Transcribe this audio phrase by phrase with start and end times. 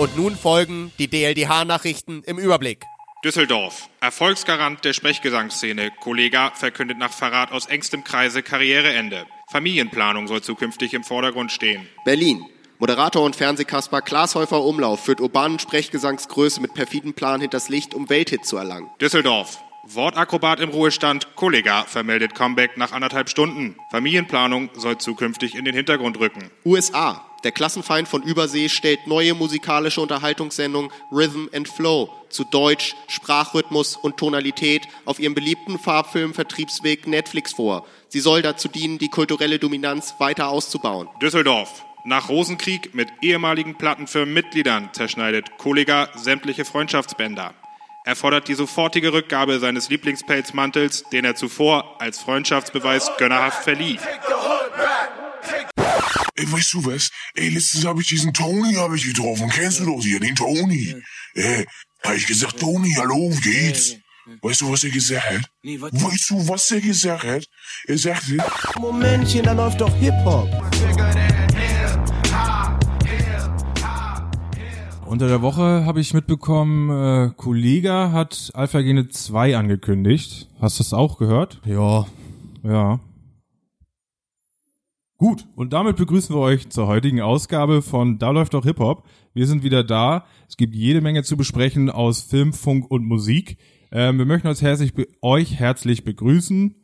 [0.00, 2.86] Und nun folgen die DLDH-Nachrichten im Überblick.
[3.22, 3.90] Düsseldorf.
[4.00, 5.90] Erfolgsgarant der Sprechgesangsszene.
[6.00, 9.26] Kollega verkündet nach Verrat aus engstem Kreise Karriereende.
[9.52, 11.86] Familienplanung soll zukünftig im Vordergrund stehen.
[12.06, 12.42] Berlin.
[12.78, 18.08] Moderator und Fernsehkasper Klaas Häufer Umlauf führt urbanen Sprechgesangsgröße mit perfiden Plan hinters Licht, um
[18.08, 18.88] Welthit zu erlangen.
[19.02, 19.58] Düsseldorf.
[19.84, 23.76] Wortakrobat im Ruhestand, Kollega vermeldet Comeback nach anderthalb Stunden.
[23.90, 26.50] Familienplanung soll zukünftig in den Hintergrund rücken.
[26.64, 27.29] USA.
[27.42, 34.18] Der Klassenfeind von Übersee stellt neue musikalische Unterhaltungssendung Rhythm and Flow zu Deutsch, Sprachrhythmus und
[34.18, 37.86] Tonalität auf ihrem beliebten Farbfilm-Vertriebsweg Netflix vor.
[38.08, 41.08] Sie soll dazu dienen, die kulturelle Dominanz weiter auszubauen.
[41.22, 41.86] Düsseldorf.
[42.04, 47.54] Nach Rosenkrieg mit ehemaligen Plattenfirmenmitgliedern zerschneidet Kollega sämtliche Freundschaftsbänder.
[48.04, 53.98] Er fordert die sofortige Rückgabe seines Lieblingspelzmantels, den er zuvor als Freundschaftsbeweis gönnerhaft verlieh.
[56.40, 57.10] Ey, weißt du was?
[57.34, 59.50] Ey, letztens habe ich diesen Tony hab ich getroffen.
[59.50, 60.94] Kennst du doch hier, den Tony?
[61.34, 61.66] Ey,
[62.02, 63.96] hab ich gesagt, Tony, hallo, wie geht's?
[64.40, 65.50] Weißt du, was er gesagt hat?
[65.62, 67.44] Weißt du, was er gesagt hat?
[67.86, 68.38] Er sagte,
[68.78, 70.48] Momentchen, da läuft doch Hip-Hop.
[75.04, 80.48] Unter der Woche habe ich mitbekommen, äh, Kollega hat Alpha Gene 2 angekündigt.
[80.58, 81.60] Hast du das auch gehört?
[81.66, 82.06] Ja,
[82.62, 83.00] Ja.
[85.20, 89.04] Gut, und damit begrüßen wir euch zur heutigen Ausgabe von Da läuft doch Hip-Hop.
[89.34, 90.24] Wir sind wieder da.
[90.48, 93.58] Es gibt jede Menge zu besprechen aus Film, Funk und Musik.
[93.92, 96.74] Ähm, wir möchten uns herzlich euch herzlich begrüßen.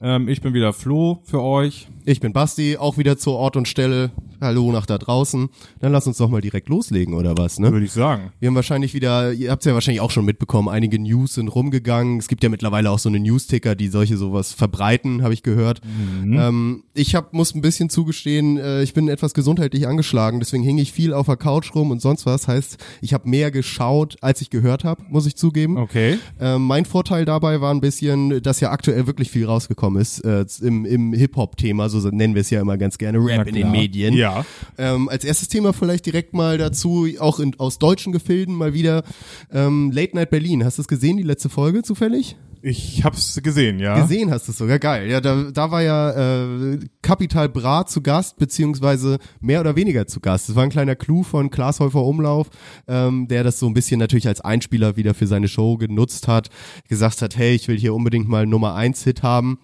[0.00, 1.86] Ähm, ich bin wieder Flo für euch.
[2.04, 4.10] ich bin Basti, auch wieder zur Ort und Stelle.
[4.40, 5.48] Hallo nach da draußen.
[5.80, 7.70] Dann lass uns doch mal direkt loslegen, oder was, ne?
[7.72, 8.32] Würde ich sagen.
[8.40, 11.48] Wir haben wahrscheinlich wieder, ihr habt es ja wahrscheinlich auch schon mitbekommen, einige News sind
[11.48, 12.18] rumgegangen.
[12.18, 15.80] Es gibt ja mittlerweile auch so eine News-Ticker, die solche sowas verbreiten, habe ich gehört.
[16.24, 20.78] Ähm, ich hab, muss ein bisschen zugestehen, äh, ich bin etwas gesundheitlich angeschlagen, deswegen hing
[20.78, 22.48] ich viel auf der Couch rum und sonst was.
[22.48, 25.76] Heißt, ich habe mehr geschaut, als ich gehört habe, muss ich zugeben.
[25.76, 26.18] Okay.
[26.40, 30.44] Ähm, mein Vorteil dabei war ein bisschen, dass ja aktuell wirklich viel rausgekommen ist äh,
[30.62, 33.66] im, im Hip-Hop-Thema, so nennen wir es ja immer ganz gerne, Rap in den.
[33.70, 34.14] Medien.
[34.14, 34.25] Ja.
[34.78, 39.02] Ähm, als erstes Thema vielleicht direkt mal dazu, auch in, aus deutschen Gefilden mal wieder
[39.52, 40.64] ähm, Late Night Berlin.
[40.64, 42.36] Hast du es gesehen, die letzte Folge zufällig?
[42.68, 44.00] Ich hab's gesehen, ja.
[44.00, 45.08] Gesehen hast du es sogar, geil.
[45.08, 50.18] Ja, da, da war ja äh, Capital Bra zu Gast, beziehungsweise mehr oder weniger zu
[50.18, 50.48] Gast.
[50.48, 52.48] Das war ein kleiner Clou von Klaas Häufer Umlauf,
[52.88, 56.48] ähm, der das so ein bisschen natürlich als Einspieler wieder für seine Show genutzt hat,
[56.88, 59.60] gesagt hat, hey, ich will hier unbedingt mal Nummer 1 Hit haben.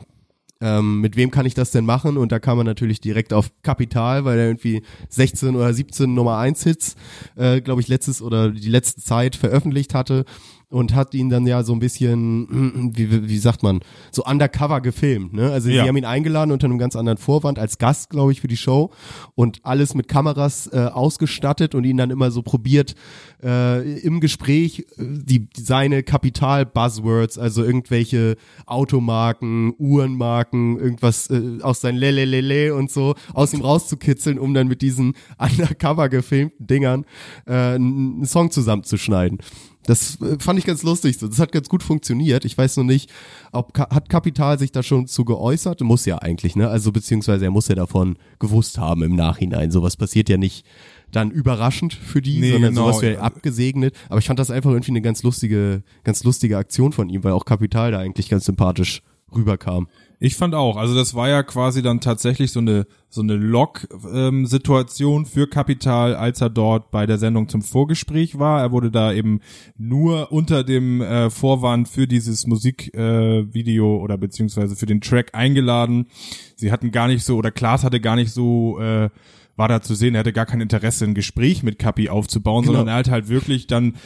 [0.63, 2.17] Ähm, mit wem kann ich das denn machen?
[2.17, 6.39] Und da kam man natürlich direkt auf Kapital, weil er irgendwie 16 oder 17 Nummer
[6.39, 6.95] 1 Hits,
[7.37, 10.25] äh, glaube ich, letztes oder die letzte Zeit veröffentlicht hatte
[10.73, 15.33] und hat ihn dann ja so ein bisschen, wie, wie sagt man, so undercover gefilmt.
[15.33, 15.51] Ne?
[15.51, 15.83] Also Ja.
[15.83, 18.57] sie haben ihn eingeladen unter einem ganz anderen Vorwand als Gast, glaube ich, für die
[18.57, 18.91] Show
[19.35, 22.95] und alles mit Kameras äh, ausgestattet und ihn dann immer so probiert
[23.43, 31.99] äh, im Gespräch äh, die seine Kapital-Buzzwords, also irgendwelche Automarken, Uhrenmarken, irgendwas äh, aus seinen
[31.99, 37.05] Lelelele und so aus ihm rauszukitzeln, um dann mit diesen undercover gefilmten Dingern
[37.47, 39.39] äh, einen Song zusammenzuschneiden.
[39.85, 41.19] Das äh, fand ich ganz lustig.
[41.19, 41.29] so.
[41.29, 42.45] Das hat ganz gut funktioniert.
[42.45, 43.11] Ich weiß nur nicht,
[43.53, 45.81] ob hat Kapital sich da schon zu geäußert?
[45.81, 46.69] Muss ja eigentlich, ne?
[46.69, 49.71] Also beziehungsweise er muss ja davon gewusst haben im Nachhinein.
[49.71, 50.65] Sowas passiert ja nicht
[51.11, 52.87] dann überraschend für die, Nee, sondern genau.
[52.87, 53.95] sowas wäre abgesegnet.
[54.09, 57.33] Aber ich fand das einfach irgendwie eine ganz lustige, ganz lustige Aktion von ihm, weil
[57.33, 59.03] auch Kapital da eigentlich ganz sympathisch
[59.35, 59.89] rüberkam.
[60.25, 65.27] Ich fand auch, also das war ja quasi dann tatsächlich so eine so eine Lock-Situation
[65.27, 68.61] für Kapital, als er dort bei der Sendung zum Vorgespräch war.
[68.61, 69.41] Er wurde da eben
[69.77, 76.07] nur unter dem äh, Vorwand für dieses Musikvideo äh, oder beziehungsweise für den Track eingeladen.
[76.55, 79.11] Sie hatten gar nicht so oder Klaas hatte gar nicht so äh,
[79.57, 82.79] war da zu sehen, er hatte gar kein Interesse, ein Gespräch mit Kapi aufzubauen, Genau.
[82.79, 83.97] sondern er hat halt wirklich dann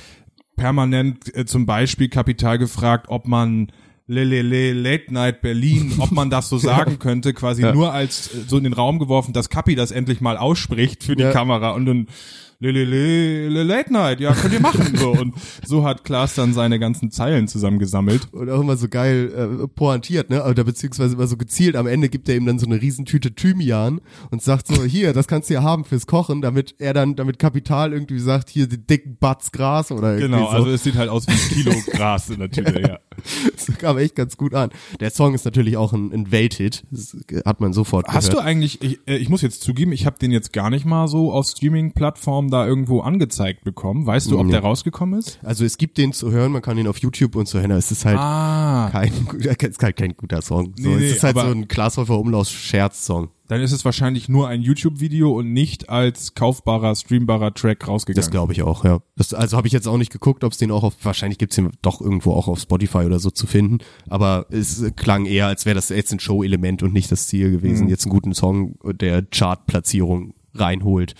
[0.56, 3.70] permanent äh, zum Beispiel Kapital gefragt, ob man
[4.08, 7.72] Lelele Late Night Berlin, ob man das so sagen könnte, quasi Ja.
[7.72, 11.16] nur als äh, so in den Raum geworfen, dass Kapi das endlich mal ausspricht für
[11.16, 11.32] die Ja.
[11.32, 12.06] Kamera und dann
[12.58, 15.34] Lelele Le- Late Night, ja, könnt ihr machen so und
[15.66, 18.32] so hat Klaas dann seine ganzen Zeilen zusammengesammelt.
[18.32, 20.42] Und auch immer so geil äh, pointiert, ne?
[20.42, 21.76] Oder beziehungsweise immer so gezielt.
[21.76, 24.00] Am Ende gibt er ihm dann so eine Riesentüte Thymian
[24.30, 27.38] und sagt so, hier, das kannst du ja haben fürs Kochen, damit er dann, damit
[27.38, 30.56] Kapital irgendwie sagt, hier die dicken Batz Gras oder irgendwie Genau, so.
[30.56, 32.98] also es sieht halt aus wie ein Kilo Gras in der Tüte, ja.
[33.54, 33.66] das
[33.96, 34.70] kam echt ganz gut an.
[35.00, 36.84] Der Song ist natürlich auch ein, ein Welthit.
[36.90, 38.46] Das hat man sofort Hast du gehört.
[38.46, 41.32] eigentlich, ich, äh, ich muss jetzt zugeben, ich habe den jetzt gar nicht mal so
[41.32, 44.06] auf Streaming-Plattformen Plattformen da irgendwo angezeigt bekommen.
[44.06, 44.52] Weißt du, ob Nee.
[44.52, 45.38] der rausgekommen ist?
[45.42, 47.70] Also es gibt den zu hören, man kann ihn auf YouTube und so hören.
[47.72, 50.72] Es ist halt Ah, kein, es ist halt kein guter Song.
[50.76, 53.28] So, Nee, nee, es ist halt so ein Glashäufer Umlauf Scherzsong.
[53.48, 58.16] Dann ist es wahrscheinlich nur ein YouTube-Video und nicht als kaufbarer, streambarer Track rausgegangen.
[58.22, 58.98] Das glaube ich auch, ja.
[59.16, 61.56] Das, also habe ich jetzt auch nicht geguckt, ob es den auch auf, wahrscheinlich gibt's
[61.56, 63.78] den doch irgendwo auch auf Spotify oder so zu finden.
[64.08, 67.84] Aber es klang eher, als wäre das jetzt ein Show-Element und nicht das Ziel gewesen,
[67.84, 67.90] Mhm.
[67.90, 71.14] jetzt einen guten Song der Chart-Platzierung reinholt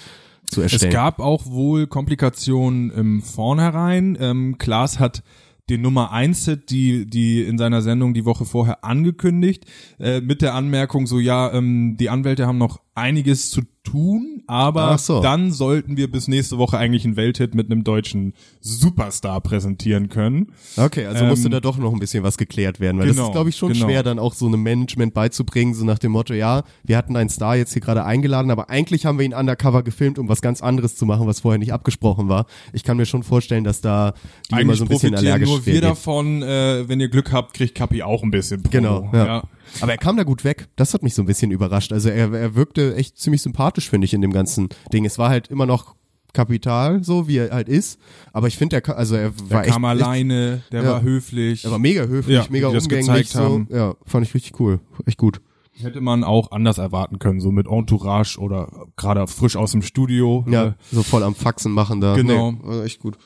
[0.51, 0.93] zu Es erstellen.
[0.93, 4.17] gab auch wohl Komplikationen im Vornherein.
[4.21, 5.23] Ähm, Klaas hat
[5.69, 9.65] den Nummer 1 Hit, die, die in seiner Sendung die Woche vorher angekündigt,
[9.99, 14.99] äh, mit der Anmerkung so, ja, ähm, die Anwälte haben noch einiges zu tun, aber
[14.99, 15.23] so.
[15.23, 20.53] dann sollten wir bis nächste Woche eigentlich einen Welthit mit einem deutschen Superstar präsentieren können.
[20.77, 23.29] Okay, also Ähm, musste da doch noch ein bisschen was geklärt werden, weil das genau,
[23.29, 23.87] ist, glaube ich, schon genau.
[23.87, 27.31] schwer, dann auch so einem Management beizubringen, so nach dem Motto, ja, wir hatten einen
[27.31, 30.63] Star jetzt hier gerade eingeladen, aber eigentlich haben wir ihn undercover gefilmt, um was ganz
[30.63, 32.47] anderes zu machen, was vorher nicht abgesprochen war.
[32.73, 34.15] Ich kann mir schon vorstellen, dass da
[34.51, 37.77] die immer so ein bisschen allergisch nur wir davon, äh, wenn ihr Glück habt, kriegt
[37.77, 38.73] Kapi auch ein bisschen Promo.
[38.73, 39.45] Genau, ja.
[39.81, 40.69] Aber er kam da gut weg.
[40.77, 41.93] Das hat mich so ein bisschen überrascht.
[41.93, 45.05] Also er, er wirkte echt ziemlich sympathisch, finde ich, in dem ganzen Ding.
[45.05, 45.95] Es war halt immer noch
[46.33, 47.99] Kapital, so wie er halt ist.
[48.33, 50.91] Aber ich finde, er, also er Der war echt, kam alleine, der Ja.
[50.91, 51.65] war höflich.
[51.65, 53.31] er war mega höflich, Ja, mega umgänglich.
[53.31, 53.41] So.
[53.41, 53.69] haben.
[53.71, 54.81] Ja, fand ich richtig cool.
[55.07, 55.41] Echt gut.
[55.79, 60.45] Hätte man auch anders erwarten können, so mit Entourage oder gerade frisch aus dem Studio.
[60.49, 62.15] Ja, Äh, so voll am Faxen machen da.
[62.17, 62.53] Genau.
[62.53, 63.17] Nee, echt gut.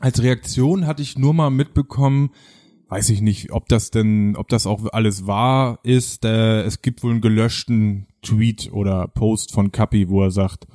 [0.00, 2.30] als Reaktion hatte ich nur mal mitbekommen,
[2.88, 6.24] weiß ich nicht, ob das denn, ob das auch alles wahr ist.
[6.24, 10.66] Äh, es gibt wohl einen gelöschten Tweet oder Post von Kapi, wo er sagt,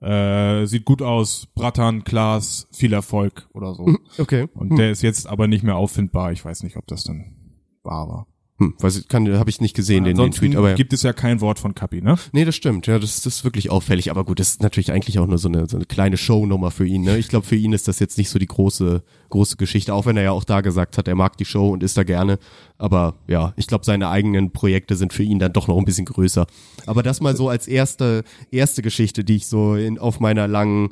[0.00, 3.86] äh, sieht gut aus, Bratan, Klaas, viel Erfolg oder so.
[4.18, 4.48] Okay.
[4.54, 6.32] Und der ist jetzt aber nicht mehr auffindbar.
[6.32, 7.36] Ich weiß nicht, ob das dann
[7.82, 8.26] wahr war.
[8.62, 11.02] Hm, weiß ich, kann, habe ich nicht gesehen, den, den Ansonsten Tweet, aber gibt es
[11.02, 12.16] ja kein Wort von Kapi, ne?
[12.30, 12.86] Nee, das stimmt.
[12.86, 14.10] Ja, das, das ist wirklich auffällig.
[14.10, 16.86] Aber gut, das ist natürlich eigentlich auch nur so eine, so eine kleine Shownummer für
[16.86, 17.02] ihn.
[17.02, 17.18] Ne?
[17.18, 19.94] Ich glaube, für ihn ist das jetzt nicht so die große, große Geschichte.
[19.94, 22.04] Auch wenn er ja auch da gesagt hat, er mag die Show und ist da
[22.04, 22.38] gerne.
[22.78, 26.06] Aber ja, ich glaube, seine eigenen Projekte sind für ihn dann doch noch ein bisschen
[26.06, 26.46] größer.
[26.86, 28.22] Aber das mal so als erste,
[28.52, 30.90] erste Geschichte, die ich so in, auf meiner langen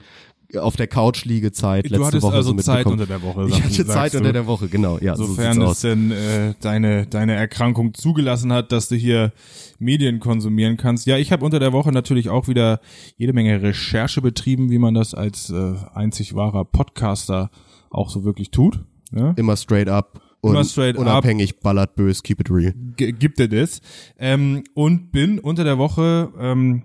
[0.58, 3.46] auf der Couch liege Zeit Du letzte hattest Woche also so Zeit unter der Woche.
[3.48, 4.98] Ich hatte Zeit unter der Woche, genau.
[4.98, 5.80] Ja, Sofern so es aus.
[5.80, 9.32] denn äh, deine deine Erkrankung zugelassen hat, dass du hier
[9.78, 11.06] Medien konsumieren kannst.
[11.06, 12.80] Ja, ich habe unter der Woche natürlich auch wieder
[13.16, 17.50] jede Menge Recherche betrieben, wie man das als äh, einzig wahrer Podcaster
[17.90, 18.80] auch so wirklich tut.
[19.12, 19.32] Ja?
[19.36, 20.20] Immer straight up.
[20.42, 21.02] Und Immer straight up.
[21.02, 22.72] unabhängig, ballert bös, keep it real.
[22.96, 23.82] G gibt er das.
[24.18, 26.82] Ähm, und bin unter der Woche ähm,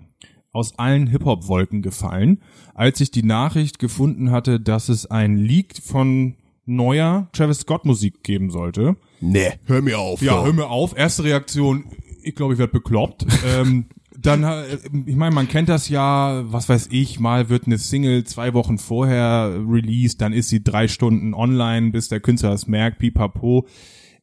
[0.56, 2.40] aus allen Hip-Hop-Wolken gefallen,
[2.74, 8.22] als ich die Nachricht gefunden hatte, dass es ein Leak von neuer Travis Scott Musik
[8.24, 8.96] geben sollte.
[9.20, 10.20] Nee, hör mir auf.
[10.20, 10.46] Ja, doch.
[10.46, 10.96] hör mir auf.
[10.96, 11.84] Erste Reaktion,
[12.22, 13.26] ich glaube, ich werde bekloppt.
[13.46, 13.86] ähm,
[14.18, 18.24] dann, äh, ich meine, man kennt das ja, was weiß ich, mal wird eine Single
[18.24, 22.98] zwei Wochen vorher released, dann ist sie drei Stunden online, bis der Künstler es merkt,
[22.98, 23.66] pipapo.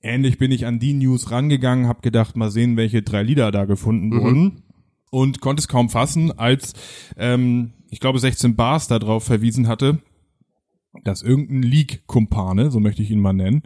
[0.01, 3.63] Ähnlich bin ich an die News rangegangen, hab gedacht, mal sehen, welche drei Lieder da
[3.63, 4.63] gefunden wurden.
[5.13, 6.73] Und konnte es kaum fassen, als,
[7.17, 9.99] ähm, ich glaube, 16 Bars darauf verwiesen hatte,
[11.03, 13.61] dass irgendein Leak-Kumpane, so möchte ich ihn mal nennen,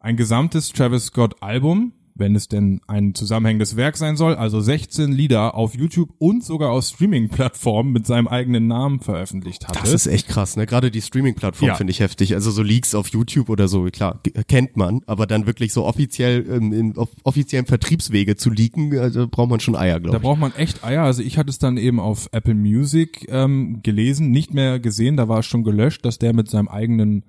[0.00, 5.12] ein gesamtes Travis Scott Album, wenn es denn ein zusammenhängendes Werk sein soll, also 16
[5.12, 9.80] Lieder auf YouTube und sogar auf Streaming-Plattformen mit seinem eigenen Namen veröffentlicht hatte.
[9.80, 10.66] Das ist echt krass, ne?
[10.66, 11.74] Gerade die Streaming-Plattform Ja.
[11.74, 12.34] finde ich heftig.
[12.34, 16.44] Also so Leaks auf YouTube oder so, klar, kennt man, aber dann wirklich so offiziell
[16.50, 20.22] ähm, in auf offiziellen Vertriebswege zu leaken, also braucht man schon Eier, Da glaube ich.
[20.22, 21.02] braucht man echt Eier.
[21.02, 25.28] Also ich hatte es dann eben auf Apple Music ähm, gelesen, nicht mehr gesehen, da
[25.28, 27.24] war es schon gelöscht, dass der mit seinem eigenen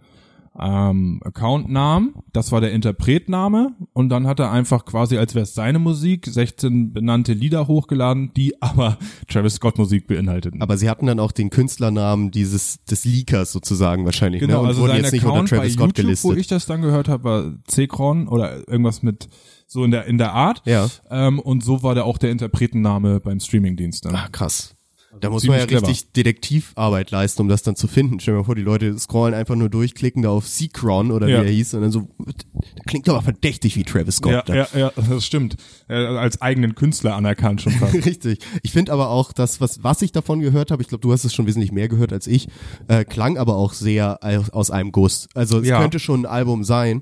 [0.62, 2.16] ähm, Account nahm.
[2.34, 6.26] Das war der Interpretname und dann hat er einfach quasi, als wäre es seine Musik,
[6.26, 8.98] 16 benannte Lieder hochgeladen, die aber
[9.28, 10.62] Travis Scott Musik beinhalteten.
[10.62, 14.60] Aber sie hatten dann auch den Künstlernamen dieses des Leakers sozusagen wahrscheinlich, Genau, ne?
[14.62, 16.32] Und also wurden sein jetzt nicht Account unter Travis bei Scott YouTube, gelistet.
[16.32, 19.30] wo ich das dann gehört habe, war Cekron oder irgendwas mit
[19.68, 20.62] so in der in der Art.
[20.66, 20.88] Ja.
[21.10, 24.16] Ähm, und so war der auch der Interpretenname beim Streamingdienst dann.
[24.16, 24.76] Ah, krass.
[25.20, 25.88] Da muss man ja clever.
[25.88, 28.20] richtig Detektivarbeit leisten, um das dann zu finden.
[28.20, 31.28] Stell dir mal vor, die Leute scrollen einfach nur durch, klicken da auf Secron oder
[31.28, 31.42] Ja.
[31.42, 34.32] wie er hieß und dann so, der klingt aber verdächtig wie Travis Scott.
[34.32, 34.56] ja, da.
[34.56, 35.58] ja, ja, das stimmt.
[35.88, 37.94] Äh, als eigenen Künstler anerkannt schon fast.
[38.06, 38.40] Richtig.
[38.62, 41.26] Ich finde aber auch, das, was, was ich davon gehört habe, ich glaube, du hast
[41.26, 42.48] es schon wesentlich mehr gehört als ich,
[42.88, 44.20] äh, klang aber auch sehr
[44.52, 45.28] aus, einem Guss.
[45.34, 45.82] Also es Ja.
[45.82, 47.02] könnte schon ein Album sein.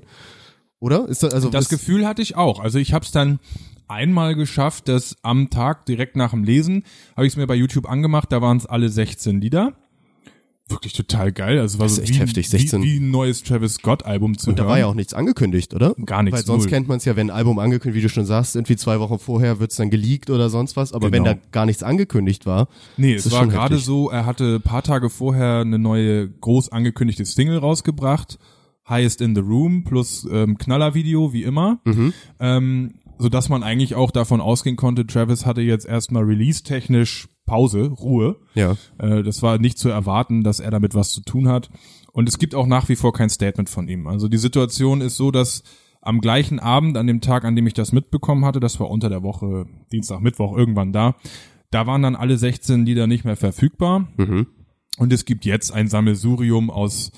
[0.80, 1.08] Oder?
[1.08, 2.60] Ist das, also Das Gefühl hatte ich auch.
[2.60, 3.40] Also ich habe es dann
[3.88, 6.84] einmal geschafft, dass am Tag direkt nach dem Lesen
[7.16, 8.30] habe ich es mir bei YouTube angemacht.
[8.32, 9.72] Da waren es alle 16 Lieder.
[10.70, 11.58] wirklich total geil.
[11.58, 12.82] Also war Das so ist echt wie, heftig, 16.
[12.82, 14.70] Wie, wie ein neues Travis Scott Album zu Und da hören.
[14.70, 15.94] war ja auch nichts angekündigt, oder?
[16.04, 16.70] Gar nichts, Weil sonst null.
[16.70, 19.18] kennt man es ja, wenn ein Album angekündigt, wie du schon sagst, irgendwie zwei Wochen
[19.18, 20.92] vorher wird's dann geleakt oder sonst was.
[20.92, 21.36] Aber wenn Genau.
[21.36, 22.68] da gar nichts angekündigt war,
[22.98, 23.86] Nee, es ist war schon gerade heftig.
[23.86, 28.38] so, er hatte ein paar Tage vorher eine neue groß angekündigte Single rausgebracht,
[28.86, 31.80] Highest in the Room plus ähm, Knallervideo, wie immer.
[31.86, 32.12] Mhm.
[32.40, 37.86] Ähm, so dass man eigentlich auch davon ausgehen konnte, Travis hatte jetzt erstmal release-technisch Pause,
[37.88, 38.36] Ruhe.
[38.54, 38.76] Ja.
[38.98, 41.70] Äh, das war nicht zu erwarten, dass er damit was zu tun hat.
[42.12, 44.06] Und es gibt auch nach wie vor kein Statement von ihm.
[44.06, 45.62] Also die Situation ist so, dass
[46.00, 49.08] am gleichen Abend, an dem Tag, an dem ich das mitbekommen hatte, das war unter
[49.08, 51.16] der Woche, Dienstag, Mittwoch, irgendwann da,
[51.70, 54.08] da waren dann alle 16 Lieder nicht mehr verfügbar.
[54.16, 54.46] Mhm.
[54.98, 57.12] Und es gibt jetzt ein Sammelsurium aus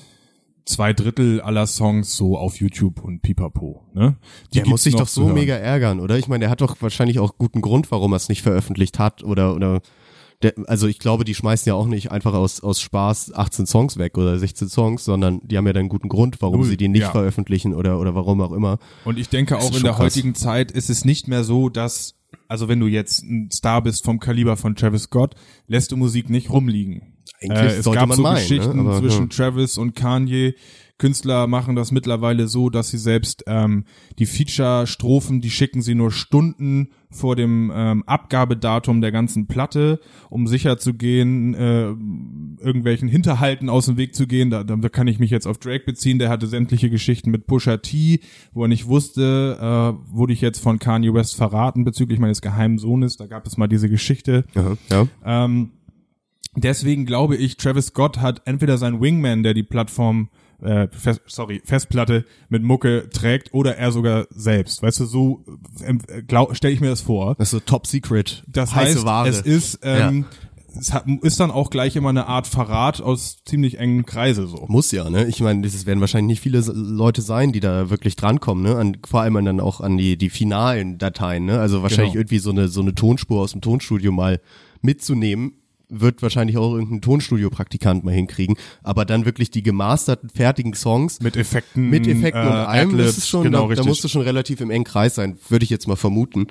[0.65, 3.83] zwei Drittel aller Songs so auf YouTube und Pipapo.
[3.93, 4.17] Ne?
[4.53, 5.33] Die Der muss sich doch so hören.
[5.33, 6.17] mega ärgern, oder?
[6.17, 9.23] Ich meine, der hat doch wahrscheinlich auch guten Grund, warum er es nicht veröffentlicht hat
[9.23, 9.81] oder oder
[10.41, 13.97] der, also ich glaube, die schmeißen ja auch nicht einfach aus aus Spaß 18 Songs
[13.97, 16.77] weg oder 16 Songs, sondern die haben ja dann einen guten Grund, warum Null, sie
[16.77, 17.11] die nicht ja.
[17.11, 18.79] veröffentlichen oder oder warum auch immer.
[19.05, 20.05] Und ich denke Das auch in der krass.
[20.15, 22.15] heutigen Zeit ist es nicht mehr so, dass,
[22.47, 25.35] also wenn du jetzt ein Star bist vom Kaliber von Travis Scott,
[25.67, 27.13] lässt du Musik nicht rumliegen.
[27.41, 28.39] Eigentlich Äh, es gab so meinen, ne?
[28.39, 29.29] Geschichten Aber, zwischen ja.
[29.29, 30.55] Travis und Kanye.
[31.01, 33.85] Künstler machen das mittlerweile so, dass sie selbst ähm,
[34.19, 40.45] die Feature-Strophen, die schicken sie nur Stunden vor dem ähm, Abgabedatum der ganzen Platte, um
[40.45, 41.87] sicher zu gehen, äh,
[42.63, 44.51] irgendwelchen Hinterhalten aus dem Weg zu gehen.
[44.51, 46.19] Da, da kann ich mich jetzt auf Drake beziehen.
[46.19, 48.19] Der hatte sämtliche Geschichten mit Pusha T,
[48.53, 52.77] wo er nicht wusste, äh, wurde ich jetzt von Kanye West verraten bezüglich meines geheimen
[52.77, 53.17] Sohnes.
[53.17, 54.45] Da gab es mal diese Geschichte.
[54.53, 55.07] Aha, ja.
[55.25, 55.71] Ähm,
[56.55, 60.29] deswegen glaube ich, Travis Scott hat entweder sein Wingman, der die Plattform,
[60.61, 64.83] äh, fest, sorry, Festplatte mit Mucke trägt, oder er sogar selbst.
[64.83, 65.43] Weißt du, so
[65.83, 67.35] äh, stelle ich mir das vor.
[67.35, 68.43] Das ist so Top Secret.
[68.47, 69.29] Das heiße heißt, Ware.
[69.29, 70.25] es ist, ähm,
[70.77, 74.65] es hat, ist dann auch gleich immer eine Art Verrat aus ziemlich engen Kreise so.
[74.67, 75.25] Muss ja, ne?
[75.27, 78.75] Ich meine, das werden wahrscheinlich nicht viele Leute sein, die da wirklich drankommen, ne?
[78.77, 81.59] An, vor allem dann auch an die, die finalen Dateien, ne?
[81.59, 82.21] Also wahrscheinlich Genau.
[82.21, 84.39] irgendwie so eine, so eine Tonspur aus dem Tonstudio mal
[84.81, 85.53] mitzunehmen,
[85.91, 88.57] wird wahrscheinlich auch irgendein Tonstudio-Praktikant mal hinkriegen.
[88.81, 93.17] Aber dann wirklich die gemasterten, fertigen Songs Mit Effekten, mit Effekten äh, und allem, das
[93.17, 95.69] ist schon, genau, da, da musst du schon relativ im engen Kreis sein, würde ich
[95.69, 96.47] jetzt mal vermuten.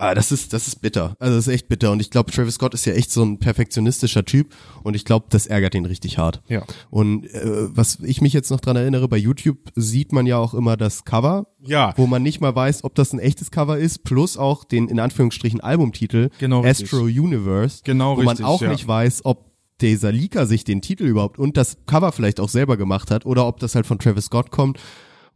[0.00, 1.14] Aber das ist, das ist bitter.
[1.18, 1.92] Also das ist echt bitter.
[1.92, 5.26] Und ich glaube, Travis Scott ist ja echt so ein perfektionistischer Typ und ich glaube,
[5.28, 6.42] das ärgert ihn richtig hart.
[6.48, 6.62] Ja.
[6.90, 10.54] Und äh, was ich mich jetzt noch dran erinnere, bei YouTube sieht man ja auch
[10.54, 11.92] immer das Cover, Ja.
[11.96, 14.98] wo man nicht mal weiß, ob das ein echtes Cover ist, plus auch den in
[15.00, 16.86] Anführungsstrichen Albumtitel Genau richtig.
[16.92, 18.70] Astro Universe, Genau wo richtig, man auch ja.
[18.70, 19.50] nicht weiß, ob
[19.82, 23.46] dieser Leaker sich den Titel überhaupt und das Cover vielleicht auch selber gemacht hat oder
[23.46, 24.78] ob das halt von Travis Scott kommt.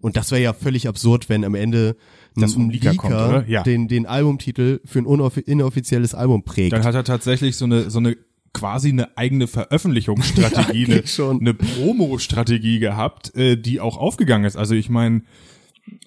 [0.04, 1.96] Und das wäre ja völlig absurd, wenn am Ende
[2.36, 3.44] Das vom ein Leaker kommt, oder?
[3.48, 3.62] Ja.
[3.62, 5.06] den, den Albumtitel für ein
[5.46, 6.74] inoffizielles Album prägt.
[6.74, 8.18] Dann hat er tatsächlich so eine, so eine
[8.52, 10.84] quasi eine eigene Veröffentlichungsstrategie,
[11.16, 14.56] Ja, eine, eine Promo-Strategie gehabt, äh, die auch aufgegangen ist.
[14.56, 15.22] Also ich meine,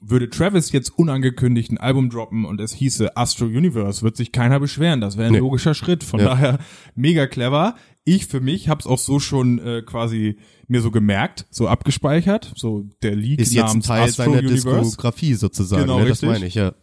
[0.02, 4.60] würde Travis jetzt unangekündigt ein Album droppen und es hieße Astro Universe, wird sich keiner
[4.60, 5.02] beschweren.
[5.02, 5.40] Das wäre ein Nee.
[5.40, 6.04] logischer Schritt.
[6.04, 6.26] Von Ja.
[6.28, 6.60] daher
[6.96, 7.76] mega clever.
[8.04, 12.54] Ich für mich habe es auch so schon äh, quasi mir so gemerkt, so abgespeichert.
[12.56, 14.82] So der Leak ist jetzt ein Teil Astro seiner Universe.
[14.82, 15.84] Diskografie sozusagen.
[15.84, 16.06] Genau, ne?
[16.08, 16.74] Das meine ich, ja.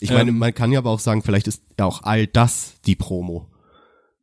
[0.00, 2.74] Ich meine, Ähm, man kann ja aber auch sagen, vielleicht ist ja auch all das
[2.86, 3.48] die Promo.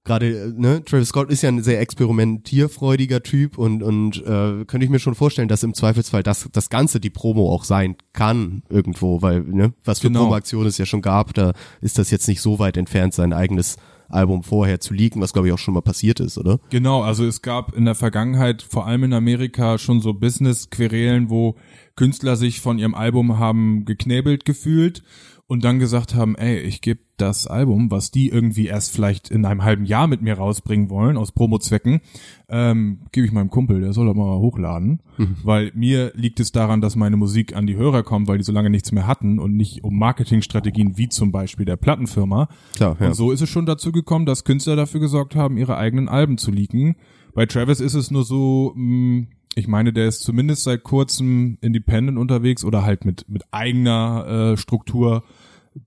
[0.03, 4.89] Gerade, ne, Travis Scott ist ja ein sehr experimentierfreudiger Typ und, und äh, könnte ich
[4.89, 9.22] mir schon vorstellen, dass im Zweifelsfall das, das Ganze die Promo auch sein kann irgendwo,
[9.22, 10.22] weil, ne, was für Genau.
[10.22, 13.77] Promo-Aktionen es ja schon gab, da ist das jetzt nicht so weit entfernt, sein eigenes
[14.10, 16.60] Album vorher zu leaken, was glaube ich auch schon mal passiert ist, oder?
[16.70, 21.55] Genau, also es gab in der Vergangenheit, vor allem in Amerika, schon so Business-Querelen, wo
[21.96, 25.03] Künstler sich von ihrem Album haben geknebelt gefühlt
[25.51, 29.43] und dann gesagt haben, ey, ich gebe das Album, was die irgendwie erst vielleicht in
[29.43, 32.00] einem halben Jahr mit mir rausbringen wollen, aus Promo-Zwecken,
[32.48, 35.01] ähm, gebe ich meinem Kumpel, der soll doch mal hochladen,
[35.43, 38.53] weil mir liegt es daran, dass meine Musik an die Hörer kommt, weil die so
[38.53, 42.48] lange nichts mehr hatten und nicht um Marketingstrategien wie zum Beispiel der Plattenfirma.
[42.77, 43.08] Klar, ja.
[43.08, 46.38] Und so ist es schon dazu gekommen, dass Künstler dafür gesorgt haben, ihre eigenen Alben
[46.38, 46.96] zu leaken.
[47.34, 52.17] Bei Travis ist es nur so, mh, ich meine, der ist zumindest seit kurzem independent
[52.17, 55.24] unterwegs oder halt mit, mit eigener äh, Struktur.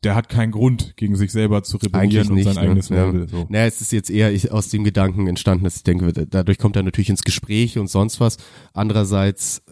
[0.03, 2.61] Der hat keinen Grund, gegen sich selber zu rebellieren und sein ne?
[2.61, 3.05] eigenes ja.
[3.05, 3.29] Label.
[3.29, 3.47] So.
[3.51, 6.59] Naja, es ist jetzt eher ich, aus dem Gedanken entstanden, dass ich denke, da- dadurch
[6.59, 8.39] kommt er natürlich ins Gespräch und sonst was.
[8.73, 9.63] Andererseits,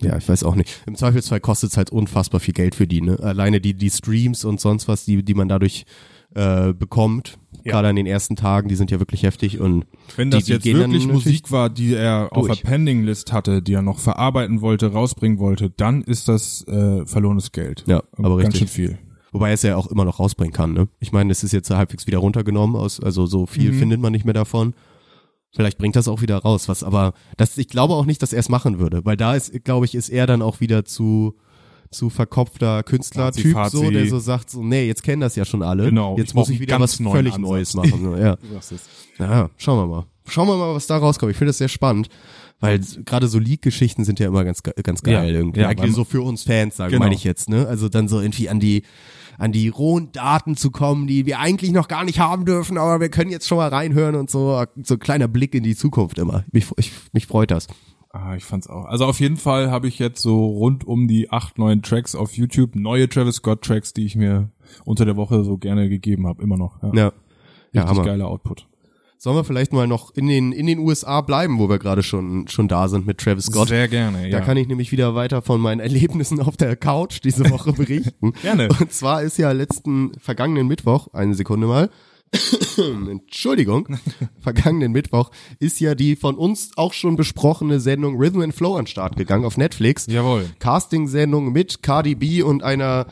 [0.00, 0.82] äh, ja, ich weiß auch nicht.
[0.86, 3.00] Im Zweifelsfall kostet es halt unfassbar viel Geld für die.
[3.00, 3.18] Ne?
[3.20, 5.86] Alleine die, die Streams und sonst was, die, die man dadurch
[6.34, 7.72] äh, bekommt, Ja.
[7.72, 9.84] gerade an den ersten Tagen, die sind ja wirklich heftig und
[10.16, 12.60] Wenn die, das die jetzt gehen dann wirklich Musik war, die er auf durch.
[12.60, 17.52] der Pending-List hatte, die er noch verarbeiten wollte, rausbringen wollte, dann ist das äh, verlorenes
[17.52, 17.84] Geld.
[17.86, 18.58] Ja, aber Ganz richtig.
[18.58, 18.98] schön viel.
[19.32, 20.88] Wobei er es ja auch immer noch rausbringen kann, ne?
[21.00, 23.78] Ich meine, es ist jetzt halbwegs wieder runtergenommen, aus, also so viel Mhm.
[23.78, 24.74] findet man nicht mehr davon.
[25.54, 28.40] Vielleicht bringt das auch wieder raus, was aber das ich glaube auch nicht, dass er
[28.40, 31.34] es machen würde, weil da ist glaube ich ist er dann auch wieder zu
[31.92, 35.84] zu verkopfter Künstlertyp so, der so sagt so nee, jetzt kennen das ja schon alle.
[35.84, 37.38] Genau, Jetzt ich muss ich wieder was völlig Ansatz.
[37.50, 38.36] Neues machen, so, ja.
[39.18, 40.06] Ja, schauen wir mal.
[40.26, 41.32] Schauen wir mal, was da rauskommt.
[41.32, 42.08] Ich finde das sehr spannend,
[42.60, 45.60] weil gerade so Leak-Geschichten sind ja immer ganz ganz geil Ja, irgendwie.
[45.60, 47.04] ja, so für uns Fans, sagen Genau.
[47.04, 47.66] meine ich jetzt, ne?
[47.66, 48.82] Also dann so irgendwie an die
[49.38, 53.00] an die rohen Daten zu kommen, die wir eigentlich noch gar nicht haben dürfen, aber
[53.00, 56.18] wir können jetzt schon mal reinhören und so so ein kleiner Blick in die Zukunft
[56.18, 56.44] immer.
[56.52, 57.66] Mich, ich, mich freut das.
[58.12, 58.84] Ah, ich fand's auch.
[58.84, 62.34] Also auf jeden Fall habe ich jetzt so rund um die acht, neun Tracks auf
[62.36, 64.50] YouTube, neue Travis Scott Tracks, die ich mir
[64.84, 66.82] unter der Woche so gerne gegeben habe, immer noch.
[66.82, 67.12] Ja, Ja.
[67.74, 68.04] Ja, Richtig Hammer.
[68.04, 68.66] geiler Output.
[69.16, 72.48] Sollen wir vielleicht mal noch in den in den USA bleiben, wo wir gerade schon
[72.48, 73.68] schon da sind mit Travis Scott?
[73.68, 74.40] Sehr gerne, ja.
[74.40, 78.32] Da kann ich nämlich wieder weiter von meinen Erlebnissen auf der Couch diese Woche berichten.
[78.42, 78.68] Gerne.
[78.78, 81.88] Und zwar ist ja letzten vergangenen Mittwoch, eine Sekunde mal,
[83.10, 83.98] Entschuldigung,
[84.38, 88.86] vergangenen Mittwoch ist ja die von uns auch schon besprochene Sendung Rhythm and Flow an
[88.86, 90.06] Start gegangen auf Netflix.
[90.06, 90.46] Jawohl.
[90.58, 93.06] Casting-Sendung mit Cardi B und einer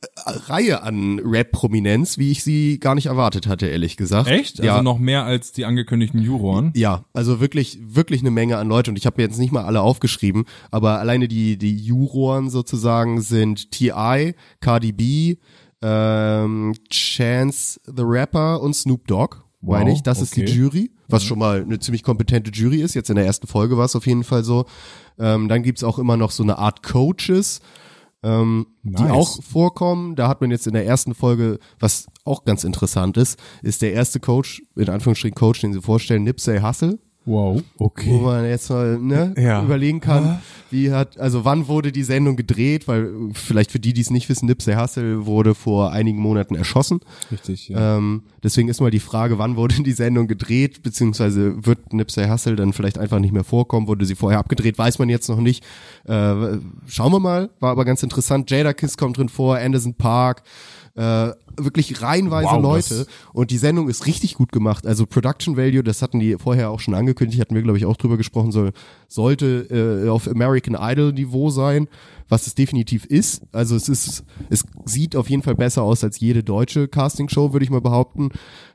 [0.00, 4.28] äh, Reihe an Rap-Prominenz, wie ich sie gar nicht erwartet hatte, ehrlich gesagt.
[4.28, 4.58] Echt?
[4.58, 4.72] Ja.
[4.72, 6.72] Also noch mehr als die angekündigten Juroren?
[6.76, 9.64] Ja, also wirklich, wirklich eine Menge an Leute und ich habe mir jetzt nicht mal
[9.64, 15.36] alle aufgeschrieben, aber alleine die, die Juroren sozusagen sind T.I., Cardi B,
[15.82, 20.02] ähm, Chance the Rapper und Snoop Dogg, Wow, meine ich.
[20.02, 20.52] Das ist die okay.
[20.52, 22.94] Jury, was schon mal eine ziemlich kompetente Jury ist.
[22.94, 24.66] Jetzt in der ersten Folge war es auf jeden Fall so.
[25.18, 27.60] Ähm, dann gibt's auch immer noch so eine Art Coaches,
[28.22, 29.10] ähm, die Nice.
[29.10, 30.14] auch vorkommen.
[30.14, 33.92] Da hat man jetzt in der ersten Folge, was auch ganz interessant ist, ist der
[33.94, 36.98] erste Coach, in Anführungsstrichen Coach, den sie vorstellen, Nipsey Hussle.
[37.28, 38.18] Wow, Wo okay.
[38.20, 39.62] man jetzt mal ne, Ja.
[39.62, 40.38] überlegen kann,
[40.70, 44.30] wie hat, also wann wurde die Sendung gedreht, weil vielleicht für die, die es nicht
[44.30, 47.00] wissen, Nipsey Hussle wurde vor einigen Monaten erschossen.
[47.30, 47.98] Richtig, ja.
[47.98, 52.56] Ähm, deswegen ist mal die Frage, wann wurde die Sendung gedreht, beziehungsweise wird Nipsey Hussle
[52.56, 55.62] dann vielleicht einfach nicht mehr vorkommen, wurde sie vorher abgedreht, weiß man jetzt noch nicht.
[56.06, 58.50] Äh, schauen wir mal, war aber ganz interessant.
[58.50, 60.42] Jada Kiss kommt drin vor, Anderson Park,
[60.94, 63.06] äh, wirklich reihenweise Wow, Leute.
[63.32, 64.86] Und die Sendung ist richtig gut gemacht.
[64.86, 67.96] Also Production Value, das hatten die vorher auch schon angekündigt, hatten wir, glaube ich, auch
[67.96, 68.72] drüber gesprochen, soll,
[69.08, 71.88] sollte äh, auf American Idol Niveau sein,
[72.28, 73.42] was es definitiv ist.
[73.52, 77.64] Also es ist, es sieht auf jeden Fall besser aus als jede deutsche Castingshow, würde
[77.64, 78.30] ich mal behaupten.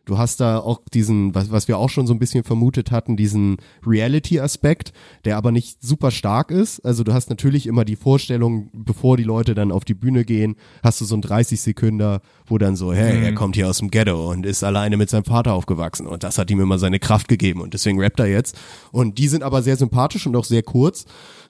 [0.05, 3.15] Du hast da auch diesen, was, was wir auch schon so ein bisschen vermutet hatten,
[3.15, 3.55] diesen
[3.87, 4.91] Reality-Aspekt,
[5.23, 6.81] der aber nicht super stark ist.
[6.81, 10.55] Also du hast natürlich immer die Vorstellung, bevor die Leute dann auf die Bühne gehen,
[10.83, 13.91] hast du so einen 30 Sekünder, wo dann so, hey, er kommt hier aus dem
[13.91, 17.29] Ghetto und ist alleine mit seinem Vater aufgewachsen und das hat ihm immer seine Kraft
[17.29, 18.57] gegeben und deswegen rappt er jetzt.
[18.91, 21.05] Und die sind aber sehr sympathisch und auch sehr kurz.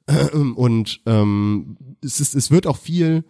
[0.55, 3.23] Und ähm, es, ist, es wird auch viel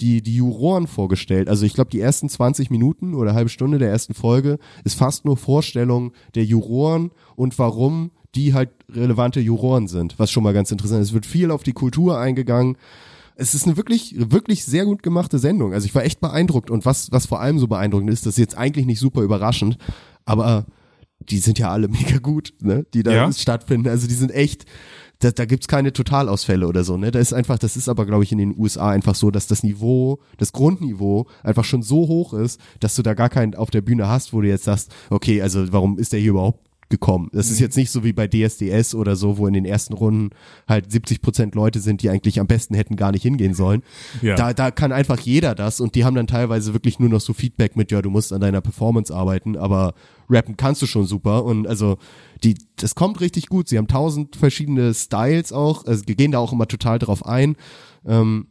[0.00, 1.48] die, die Juroren vorgestellt.
[1.48, 5.24] Also ich glaube, die ersten 20 Minuten oder halbe Stunde der ersten Folge ist fast
[5.24, 10.70] nur Vorstellung der Juroren und warum die halt relevante Juroren sind, was schon mal ganz
[10.70, 11.08] interessant ist.
[11.08, 12.76] Es wird viel auf die Kultur eingegangen.
[13.34, 15.72] Es ist eine wirklich, wirklich sehr gut gemachte Sendung.
[15.74, 18.38] Also ich war echt beeindruckt und was, was vor allem so beeindruckend ist, das ist
[18.38, 19.78] jetzt eigentlich nicht super überraschend,
[20.24, 20.66] aber
[21.18, 23.32] die sind ja alle mega gut, ne, die da Ja.
[23.32, 23.88] stattfinden.
[23.88, 24.64] Also die sind echt,
[25.20, 27.10] da, da gibt's keine Totalausfälle oder so, ne?
[27.10, 29.62] Da ist einfach, das ist aber, glaube ich, in den USA einfach so, dass das
[29.62, 33.82] Niveau, das Grundniveau einfach schon so hoch ist, dass du da gar keinen auf der
[33.82, 37.30] Bühne hast, wo du jetzt sagst, okay, also warum ist der hier überhaupt gekommen?
[37.32, 40.30] Das ist jetzt nicht so wie bei DSDS oder so, wo in den ersten Runden
[40.68, 43.82] halt 70 Prozent Leute sind, die eigentlich am besten hätten gar nicht hingehen sollen.
[44.20, 44.34] Ja.
[44.34, 47.32] Da, da kann einfach jeder das und die haben dann teilweise wirklich nur noch so
[47.32, 49.94] Feedback mit, ja, du musst an deiner Performance arbeiten, aber
[50.28, 51.96] rappen kannst du schon super und also
[52.44, 53.68] die, das kommt richtig gut.
[53.68, 57.56] Sie haben tausend verschiedene Styles auch, also gehen da auch immer total drauf ein.
[58.06, 58.46] Ähm,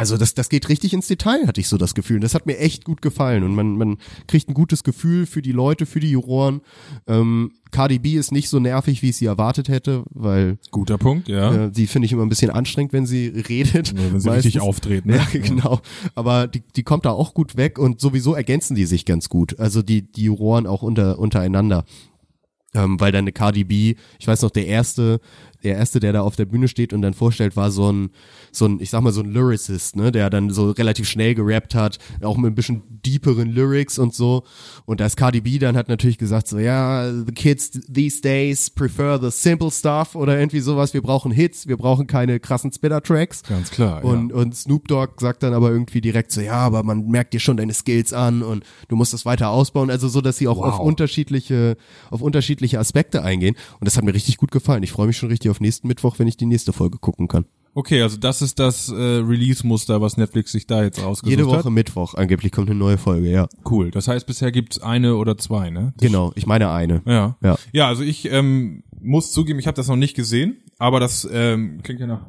[0.00, 2.16] also das, das geht richtig ins Detail, hatte ich so das Gefühl.
[2.16, 3.44] Und das hat mir echt gut gefallen.
[3.44, 6.62] Und man, man kriegt ein gutes Gefühl für die Leute, für die Juroren.
[7.06, 11.28] Ähm, Cardi B ist nicht so nervig, wie ich sie erwartet hätte, weil Guter Punkt,
[11.28, 11.66] ja.
[11.66, 13.92] äh, die finde ich immer ein bisschen anstrengend, wenn sie redet.
[13.92, 14.46] Oder wenn sie Meistens.
[14.46, 15.16] richtig auftritt, ne?
[15.16, 15.80] Ja, genau.
[16.14, 19.60] Aber die, die kommt da auch gut weg und sowieso ergänzen die sich ganz gut.
[19.60, 21.84] Also die, die Juroren auch unter, untereinander.
[22.72, 25.20] Ähm, weil dann eine Cardi B, ich weiß noch, der erste,
[25.62, 28.10] der erste, der da auf der Bühne steht und dann vorstellt, war so ein,
[28.52, 31.74] so ein, ich sag mal, so ein Lyricist, ne, der dann so relativ schnell gerappt
[31.74, 34.44] hat, auch mit ein bisschen deeperen Lyrics und so.
[34.86, 38.70] Und da ist Cardi B dann hat natürlich gesagt, so, ja, the kids these days
[38.70, 40.94] prefer the simple stuff oder irgendwie sowas.
[40.94, 43.42] Wir brauchen Hits, wir brauchen keine krassen Spitter-Tracks.
[43.44, 44.36] Ganz klar, Und, ja.
[44.36, 47.56] und Snoop Dogg sagt dann aber irgendwie direkt so, ja, aber man merkt dir schon
[47.56, 49.90] deine Skills an und du musst das weiter ausbauen.
[49.90, 50.74] Also so, dass sie auch Wow.
[50.74, 51.76] auf unterschiedliche,
[52.10, 53.56] auf unterschiedliche Aspekte eingehen.
[53.78, 54.82] Und das hat mir richtig gut gefallen.
[54.82, 57.44] Ich freue mich schon richtig auf nächsten Mittwoch, wenn ich die nächste Folge gucken kann.
[57.72, 61.58] Okay, also das ist das äh, Release-Muster, was Netflix sich da jetzt ausgesucht Jede Woche
[61.58, 61.70] hat.
[61.70, 63.48] Mittwoch angeblich kommt eine neue Folge, ja.
[63.64, 63.92] Cool.
[63.92, 65.94] Das heißt, bisher gibt's eine oder zwei, ne?
[66.00, 67.02] Genau, ich meine eine.
[67.06, 67.36] Ja.
[67.42, 67.56] Ja.
[67.72, 71.80] Ja, also ich ähm, muss zugeben, ich habe das noch nicht gesehen, aber das ähm,
[71.82, 72.26] klingt ja nach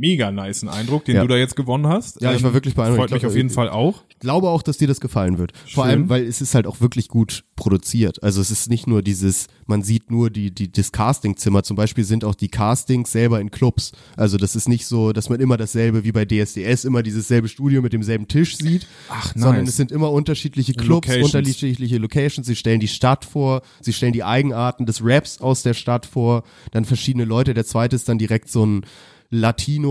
[0.00, 1.22] mega niceen Eindruck, den Ja.
[1.22, 2.20] du da jetzt gewonnen hast.
[2.22, 2.98] Ja, ich war Ähm, wirklich beeindruckt.
[2.98, 4.02] Freut Ich mich auf jeden äh, Fall auch.
[4.08, 5.52] Ich glaube auch, dass dir das gefallen wird.
[5.56, 5.90] Vor Schön.
[5.90, 8.22] allem, weil es ist halt auch wirklich gut produziert.
[8.22, 11.62] Also es ist nicht nur dieses, man sieht nur die, die, das Castingzimmer.
[11.62, 13.92] Zum Beispiel sind auch die Castings selber in Clubs.
[14.16, 17.48] Also das ist nicht so, dass man immer dasselbe wie bei DSDS, immer dieses selbe
[17.48, 18.86] Studio mit demselben Tisch sieht.
[19.10, 19.70] Ach, Sondern nice.
[19.70, 21.34] es sind immer unterschiedliche Clubs, Locations.
[21.34, 22.46] unterschiedliche Locations.
[22.46, 26.42] Sie stellen die Stadt vor, sie stellen die Eigenarten des Raps aus der Stadt vor,
[26.72, 27.52] dann verschiedene Leute.
[27.52, 28.86] Der zweite ist dann direkt so ein
[29.32, 29.89] Latino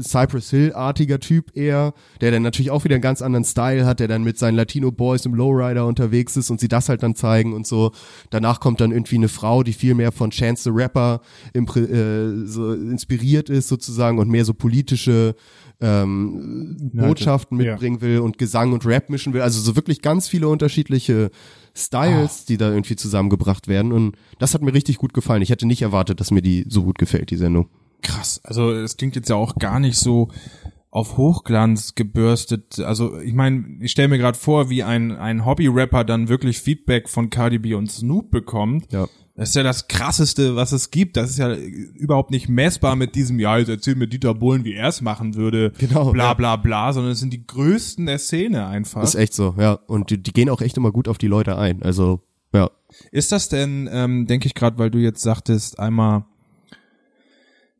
[0.00, 4.00] Cypress Hill artiger Typ eher, der dann natürlich auch wieder einen ganz anderen Style hat,
[4.00, 7.14] der dann mit seinen Latino Boys im Lowrider unterwegs ist und sie das halt dann
[7.14, 7.92] zeigen und so.
[8.30, 11.20] Danach kommt dann irgendwie eine Frau, die viel mehr von Chance the Rapper
[11.54, 15.34] impr- äh, so inspiriert ist sozusagen und mehr so politische
[15.80, 17.72] ähm, Botschaften ja.
[17.72, 19.42] mitbringen will und Gesang und Rap mischen will.
[19.42, 21.30] Also so wirklich ganz viele unterschiedliche
[21.74, 23.92] Styles, die da irgendwie zusammengebracht werden.
[23.92, 25.42] Und das hat mir richtig gut gefallen.
[25.42, 27.68] Ich hätte nicht erwartet, dass mir die so gut gefällt, die Sendung.
[28.02, 28.40] Krass.
[28.44, 30.28] Also es klingt jetzt ja auch gar nicht so
[30.90, 32.78] auf Hochglanz gebürstet.
[32.80, 37.08] Also ich meine, ich stelle mir gerade vor, wie ein, ein Hobby-Rapper dann wirklich Feedback
[37.08, 38.92] von Cardi B und Snoop bekommt.
[38.92, 39.08] Ja.
[39.34, 41.16] Das ist ja das krasseste, was es gibt.
[41.16, 44.74] Das ist ja überhaupt nicht messbar mit diesem, ja, jetzt erzähl mir Dieter Bohlen, wie
[44.74, 45.72] er es machen würde.
[45.78, 46.34] Genau, Bla ja.
[46.34, 49.00] bla bla, sondern es sind die größten der Szene einfach.
[49.00, 49.78] Das ist echt so, ja.
[49.86, 51.82] Und die, die gehen auch echt immer gut auf die Leute ein.
[51.82, 52.20] Also,
[52.52, 52.70] ja.
[53.10, 56.26] Ist das denn, ähm, denke ich gerade, weil du jetzt sagtest, einmal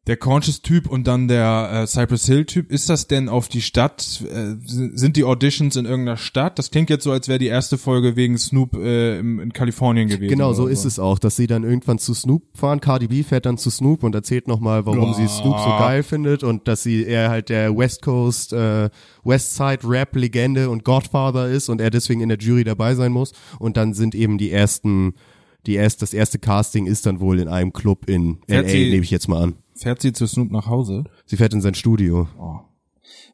[0.09, 4.57] der Conscious-Typ und dann der äh, Cypress Hill-Typ, ist das denn auf die Stadt, äh,
[4.65, 6.59] sind die Auditions in irgendeiner Stadt?
[6.59, 10.09] Das klingt jetzt so, als wäre die erste Folge wegen Snoop äh, im, in Kalifornien
[10.09, 10.29] gewesen.
[10.29, 12.81] Genau, so oder ist es auch, dass sie dann irgendwann zu Snoop fahren.
[12.81, 16.43] Cardi B fährt dann zu Snoop und erzählt nochmal, warum sie Snoop so geil findet
[16.43, 18.91] und dass sie er halt der West Coast, äh,
[19.23, 23.33] Westside Rap Legende und Godfather ist und er deswegen in der Jury dabei sein muss.
[23.61, 25.15] Und dann sind eben die ersten,
[25.67, 29.03] die erst, das erste Casting ist dann wohl in einem Club in Fährt LA, nehme
[29.05, 29.55] ich jetzt mal an.
[29.77, 31.05] Fährt sie zu Snoop nach Hause?
[31.27, 32.29] Sie fährt in sein Studio.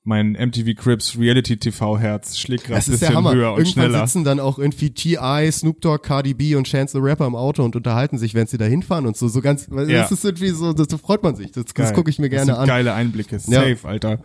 [0.04, 3.34] Mein MTV Cribs Reality TV Herz schlägt gerade ein Das bisschen Hammer.
[3.34, 4.06] höher und Irgendwann schneller.
[4.06, 7.62] sitzen dann auch irgendwie T.I., Snoop Dogg, Cardi B und Chance the Rapper im Auto
[7.62, 9.28] und unterhalten sich, wenn sie da hinfahren und so.
[9.28, 9.84] So ganz, Ja.
[10.02, 11.52] das ist irgendwie so, das, da freut man sich.
[11.52, 12.66] Das, das gucke ich mir Das gerne sind an.
[12.68, 13.36] Geile Einblicke.
[13.36, 13.60] Ja.
[13.60, 14.20] Safe, Alter.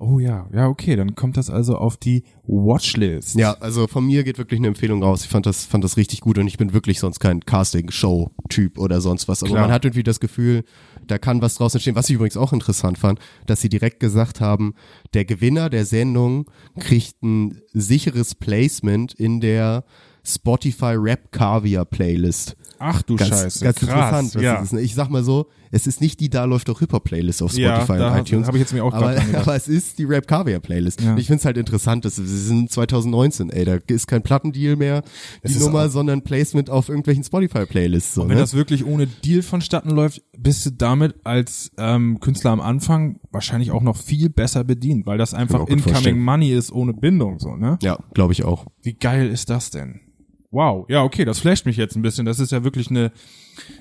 [0.00, 3.34] Oh ja, ja, okay, dann kommt das also auf die Watchlist.
[3.34, 5.24] Ja, also von mir geht wirklich eine Empfehlung raus.
[5.24, 9.00] Ich fand das, fand das richtig gut und ich bin wirklich sonst kein Casting-Show-Typ oder
[9.00, 9.42] sonst was.
[9.42, 9.62] Aber Klar.
[9.62, 10.62] man hat irgendwie das Gefühl,
[11.08, 11.96] da kann was draus entstehen.
[11.96, 14.74] Was ich übrigens auch interessant fand, dass sie direkt gesagt haben,
[15.14, 19.84] der Gewinner der Sendung kriegt ein sicheres Placement in der
[20.24, 22.56] Spotify Rap Caviar Playlist.
[22.78, 23.64] Ach du Ganz, Scheiße.
[23.64, 24.34] ganz Krass, interessant.
[24.36, 24.54] Was ja.
[24.54, 24.72] das ist.
[24.72, 24.80] ne?
[24.80, 27.98] Ich sag mal so, es ist nicht die Da läuft doch Hip-Hop-Playlist auf Ja, Spotify
[27.98, 28.46] da und iTunes.
[28.46, 31.00] hab ich jetzt mir auch aber, aber es ist die Rap Caviar Playlist.
[31.00, 31.16] Ja.
[31.16, 35.02] Ich find's halt interessant, dass wir sind 2019, ey, da ist kein Plattendeal mehr,
[35.44, 38.14] die Es Nummer, sondern Placement auf irgendwelchen Spotify-Playlists.
[38.14, 38.42] So, Und wenn ne?
[38.42, 43.72] das wirklich ohne Deal vonstatten läuft, bist du damit als ähm, Künstler am Anfang wahrscheinlich
[43.72, 46.20] auch noch viel besser bedient, weil das einfach incoming vorstellen.
[46.20, 47.78] Money ist ohne Bindung, so, ne?
[47.82, 48.66] ja, glaube ich auch.
[48.82, 50.00] Wie geil ist das denn?
[50.50, 52.24] Wow, ja, okay, das flasht mich jetzt ein bisschen.
[52.24, 53.12] Das ist ja wirklich eine,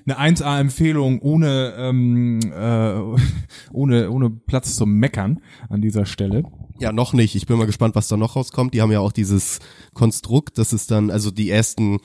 [0.06, 3.00] eine 1A-Empfehlung ohne, ähm, äh,
[3.72, 6.44] ohne, ohne Platz zum Meckern an dieser Stelle.
[6.80, 7.36] Ja, noch nicht.
[7.36, 8.74] Ich bin mal gespannt, was da noch rauskommt.
[8.74, 9.60] Die haben ja auch dieses
[9.94, 12.00] Konstrukt, das ist dann, also die ersten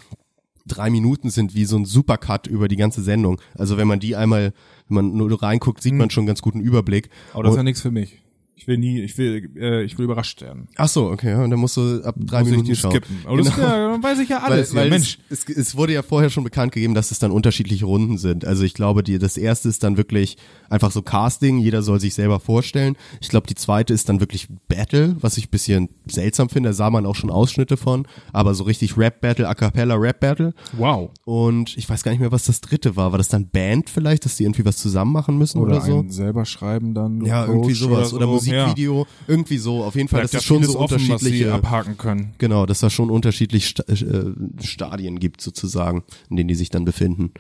[0.65, 3.41] drei Minuten sind wie so ein Supercut über die ganze Sendung.
[3.59, 4.53] Also wenn man die einmal,
[4.89, 7.11] wenn man nur reinguckt, sieht man schon einen ganz guten Überblick.
[7.33, 8.19] Aber das ist Und- ja nichts für mich.
[8.55, 10.69] Ich will nie, ich will, äh, ich will überrascht werden.
[10.77, 12.91] Ach so, okay, und dann musst du ab drei Muss ich Minuten die schauen.
[12.93, 13.19] skippen.
[13.25, 13.67] Aber das, Genau.
[13.67, 14.73] ja, dann weiß ich ja alles.
[14.73, 15.19] weil, weil ja, Mensch.
[15.31, 18.45] Es, es, es wurde ja vorher schon bekannt gegeben, dass es dann unterschiedliche Runden sind.
[18.45, 20.37] Also ich glaube, die, das erste ist dann wirklich
[20.71, 22.97] einfach so Casting, jeder soll sich selber vorstellen.
[23.21, 26.73] Ich glaube, die zweite ist dann wirklich Battle, was ich ein bisschen seltsam finde, da
[26.75, 30.55] sah man auch schon Ausschnitte von, aber so richtig Rap-Battle, A Cappella Rap-Battle.
[30.77, 31.11] Wow.
[31.25, 33.11] Und ich weiß gar nicht mehr, was das dritte war.
[33.11, 36.05] War das dann Band vielleicht, dass die irgendwie was zusammen machen müssen oder, Oder, so?
[36.09, 37.25] selber schreiben dann.
[37.25, 38.13] Ja, irgendwie sowas.
[38.15, 38.52] Oder, so.
[38.61, 39.83] Musikvideo, irgendwie so.
[39.85, 40.23] Auf jeden Fall, Ja.
[40.23, 41.53] das Bleibt ist ja schon so offen, was unterschiedliche.
[41.53, 42.35] abhaken können.
[42.39, 46.85] Genau, dass da schon unterschiedlich Sta äh, Stadien gibt sozusagen, in denen die sich dann
[46.85, 47.33] befinden.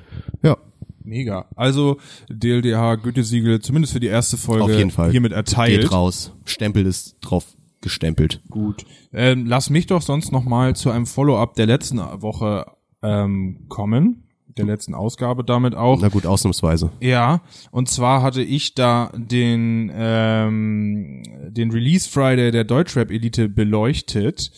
[0.42, 0.56] Ja,
[1.04, 1.46] Mega.
[1.56, 1.98] Also
[2.30, 5.10] DLDH Gütesiegel, zumindest für die erste Folge, auf jeden Fall.
[5.10, 5.80] hiermit erteilt.
[5.82, 6.32] Geht raus.
[6.44, 7.44] Stempel ist drauf
[7.80, 8.40] gestempelt.
[8.48, 8.84] Gut.
[9.12, 12.66] Ähm, lass mich doch sonst noch mal zu einem Follow-up der letzten Woche
[13.02, 14.28] ähm, kommen.
[14.56, 16.00] Der letzten Ausgabe damit auch.
[16.00, 16.90] Na gut, ausnahmsweise.
[17.00, 24.50] Ja, und zwar hatte ich da den ähm, den Release Friday der Deutschrap Elite beleuchtet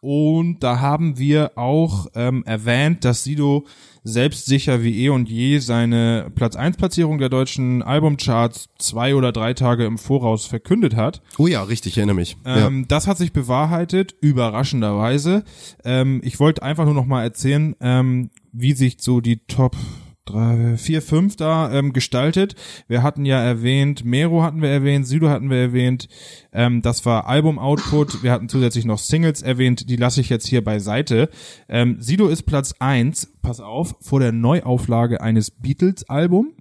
[0.00, 3.66] und da haben wir auch ähm, erwähnt, dass Sido
[4.04, 9.54] selbstsicher wie eh und je seine Platz 1 Platzierung der deutschen Albumcharts zwei oder drei
[9.54, 11.22] Tage im Voraus verkündet hat.
[11.38, 12.36] Oh ja, richtig, ich erinnere mich.
[12.44, 15.44] Ähm, Das hat sich bewahrheitet, überraschenderweise.
[15.84, 19.76] Ähm, ich wollte einfach nur noch mal erzählen, ähm, wie sich so die Top
[20.24, 22.54] drei, vier, fünf da ähm, gestaltet.
[22.86, 26.08] Wir hatten ja erwähnt, Mero hatten wir erwähnt, Sido hatten wir erwähnt.
[26.52, 28.22] Ähm, das war Album-Output.
[28.22, 29.88] Wir hatten zusätzlich noch Singles erwähnt.
[29.90, 31.28] Die lasse ich jetzt hier beiseite.
[31.68, 33.32] Ähm, Sido ist Platz eins.
[33.42, 36.52] pass auf, vor der Neuauflage eines Beatles-Album.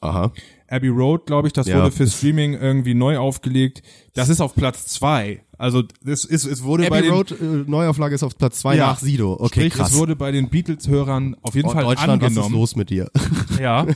[0.00, 0.32] Aha.
[0.68, 1.76] Abbey Road, glaube ich, das Ja.
[1.78, 3.82] wurde für Streaming irgendwie neu aufgelegt.
[4.14, 5.42] Das ist auf Platz zwei.
[5.60, 8.76] Also es ist es wurde bei Abbey den Road, äh, Neuauflage ist auf Platz zwei
[8.76, 8.86] Ja.
[8.88, 9.34] nach Sido.
[9.34, 9.92] Okay, Sprich, krass.
[9.92, 12.54] es wurde bei den Beatles-Hörern auf jeden Oh, Fall Deutschland, was ist angenommen.
[12.60, 13.10] los mit dir?
[13.60, 13.86] Ja.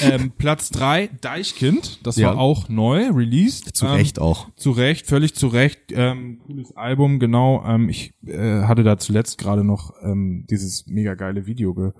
[0.00, 2.28] ähm, Platz drei Deichkind, das Ja.
[2.28, 3.76] war auch neu, released.
[3.76, 4.48] Zu ähm, Recht auch.
[4.56, 5.80] Zu Recht, völlig zu Recht.
[5.90, 7.62] Ähm, cooles Album, genau.
[7.66, 11.90] Ähm, ich äh, hatte da zuletzt gerade noch ähm, dieses mega geile Video ge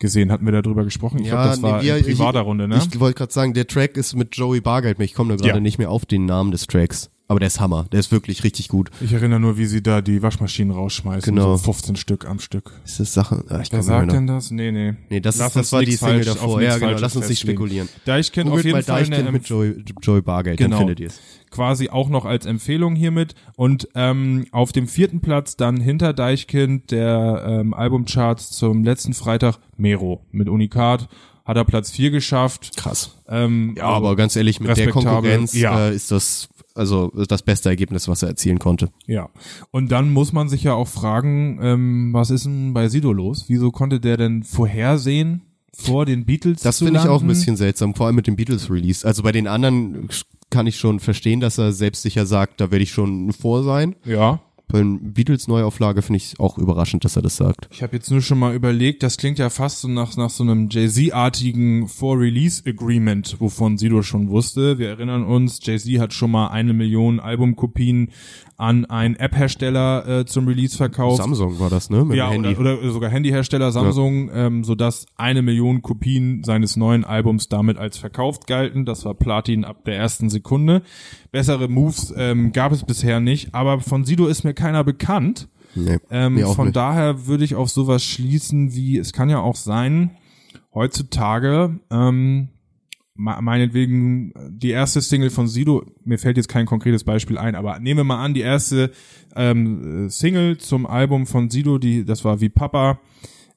[0.00, 0.32] gesehen.
[0.32, 1.20] Hatten wir da drüber gesprochen?
[1.20, 2.80] Ich glaube, das war wir- in privater Runde, ne?
[2.92, 4.98] Ich wollte gerade sagen, der Track ist mit Joey Bargeld.
[4.98, 5.60] Ich komme da gerade Ja.
[5.60, 7.10] nicht mehr auf den Namen des Tracks.
[7.28, 7.86] Aber der ist Hammer.
[7.90, 8.90] Der ist wirklich richtig gut.
[9.00, 11.34] Ich erinnere nur, wie sie da die Waschmaschinen rausschmeißen.
[11.34, 11.56] Genau.
[11.56, 12.72] So 15 Stück am Stück.
[12.84, 13.44] Ist das Sache?
[13.48, 14.52] Ah, ich Wer sagt denn das?
[14.52, 14.94] Nee, nee.
[15.10, 16.62] Nee, das, Lass ist, das war die Single auf davor.
[16.62, 16.98] Ja, genau.
[16.98, 17.88] Lass uns nicht spekulieren.
[18.04, 20.78] Deichkind auf Googelt jeden mal Fall Deichkind mit Joey, Joey Bargeld, Genau.
[20.78, 21.20] dann findet ihr es.
[21.56, 23.34] Quasi auch noch als Empfehlung hiermit.
[23.56, 29.58] Und ähm, auf dem vierten Platz dann hinter Deichkind der ähm, Albumcharts zum letzten Freitag
[29.78, 31.08] Mero mit Unikat
[31.46, 32.76] hat er Platz vier geschafft.
[32.76, 33.16] Krass.
[33.28, 34.90] Ähm, Ja, aber ganz ehrlich, mit der.
[34.90, 35.88] Konkurrenz Ja.
[35.88, 38.90] äh, ist das also das beste Ergebnis, was er erzielen konnte.
[39.06, 39.30] Ja.
[39.70, 43.46] Und dann muss man sich ja auch fragen, ähm, was ist denn bei Sido los?
[43.48, 45.40] Wieso konnte der denn vorhersehen,
[45.76, 49.06] vor den Beatles Das finde ich auch ein bisschen seltsam, vor allem mit dem Beatles-Release.
[49.06, 50.08] Also bei den anderen
[50.50, 53.96] kann ich schon verstehen, dass er selbstsicher sagt, da werde ich schon vor sein.
[54.04, 54.40] Ja.
[54.68, 57.68] Bei den Beatles-Neuauflage finde ich auch überraschend, dass er das sagt.
[57.70, 60.42] Ich habe jetzt nur schon mal überlegt, das klingt ja fast so nach, nach so
[60.42, 64.78] einem Jay-Z-artigen For-Release-Agreement, wovon Sido schon wusste.
[64.78, 68.10] Wir erinnern uns, Jay-Z hat schon mal eine Million Albumkopien
[68.58, 71.18] an einen App-Hersteller äh, zum Release verkauft.
[71.18, 72.04] Samsung war das, ne?
[72.04, 72.56] Mit ja, Handy.
[72.56, 77.98] Oder, oder sogar Handyhersteller Samsung, ähm, sodass eine Million Kopien seines neuen Albums damit als
[77.98, 78.84] verkauft galten.
[78.86, 80.82] Das war Platin ab der ersten Sekunde.
[81.32, 85.48] Bessere Moves ähm, gab es bisher nicht, aber von Sido ist mir keiner bekannt.
[85.74, 86.76] nee, Ähm, mir auch von nicht.
[86.76, 90.12] daher würde ich auf sowas schließen, wie es kann ja auch sein,
[90.74, 92.48] heutzutage, ähm,
[93.16, 97.98] meinetwegen die erste Single von Sido, mir fällt jetzt kein konkretes Beispiel ein, aber nehmen
[97.98, 98.90] wir mal an, die erste
[99.34, 103.00] ähm, Single zum Album von Sido, die das war wie Papa,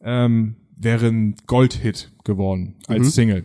[0.01, 3.11] ähm, wäre ein Goldhit geworden als Mhm.
[3.11, 3.43] Single.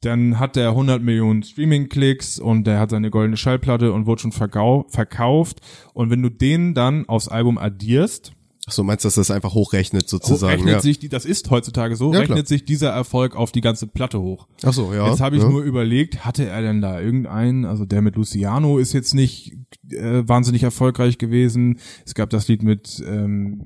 [0.00, 4.30] Dann hat er 100 Millionen Streaming-Klicks und er hat seine goldene Schallplatte und wurde schon
[4.32, 5.60] verkau verkauft.
[5.92, 8.32] Und wenn du den dann aufs Album addierst,
[8.68, 10.52] Ach so, meinst du, dass das einfach hochrechnet sozusagen?
[10.56, 10.80] rechnet Ja.
[10.82, 12.46] sich die, das ist heutzutage so, Ja, rechnet klar.
[12.46, 14.46] sich dieser Erfolg auf die ganze Platte hoch.
[14.62, 15.08] Ach so, ja.
[15.08, 15.48] Jetzt habe ich ja.
[15.48, 19.54] nur überlegt, hatte er denn da irgendeinen, also der mit Luciano ist jetzt nicht
[19.90, 21.78] äh, wahnsinnig erfolgreich gewesen.
[22.04, 23.62] Es gab das Lied mit ähm,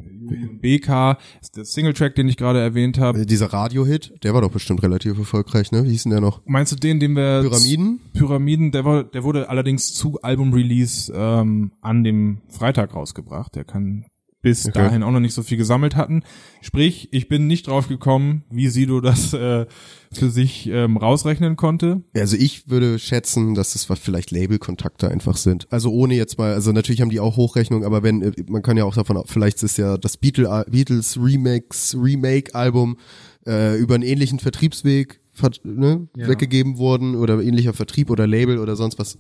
[0.61, 1.19] BK,
[1.57, 3.27] der Singletrack, den ich gerade erwähnt habe.
[3.27, 5.85] Dieser Radio-Hit, der war doch bestimmt relativ erfolgreich, ne?
[5.85, 6.43] Wie hieß denn der noch?
[6.47, 8.01] Meinst du den, den wir Pyramiden?
[8.15, 13.57] Pyramiden, der, war, der wurde allerdings zu Album-Release ähm, an dem Freitag rausgebracht.
[13.57, 14.05] Der kann
[14.43, 14.79] bis Okay.
[14.79, 16.23] dahin auch noch nicht so viel gesammelt hatten.
[16.61, 19.67] Sprich, ich bin nicht drauf gekommen, wie Sido das äh,
[20.13, 22.03] für sich ähm, rausrechnen konnte.
[22.15, 25.67] Also ich würde schätzen, dass es was vielleicht Label-Kontakte einfach sind.
[25.73, 28.77] Also ohne jetzt mal, also natürlich haben die auch Hochrechnung, aber wenn, äh, man kann
[28.77, 32.99] ja auch davon, vielleicht ist ja das Beatle, Beatles Remix, Remake-Album
[33.47, 38.77] äh, über einen ähnlichen Vertriebsweg vert, ne, weggegeben worden oder ähnlicher Vertrieb oder Label oder
[38.77, 39.17] sonst was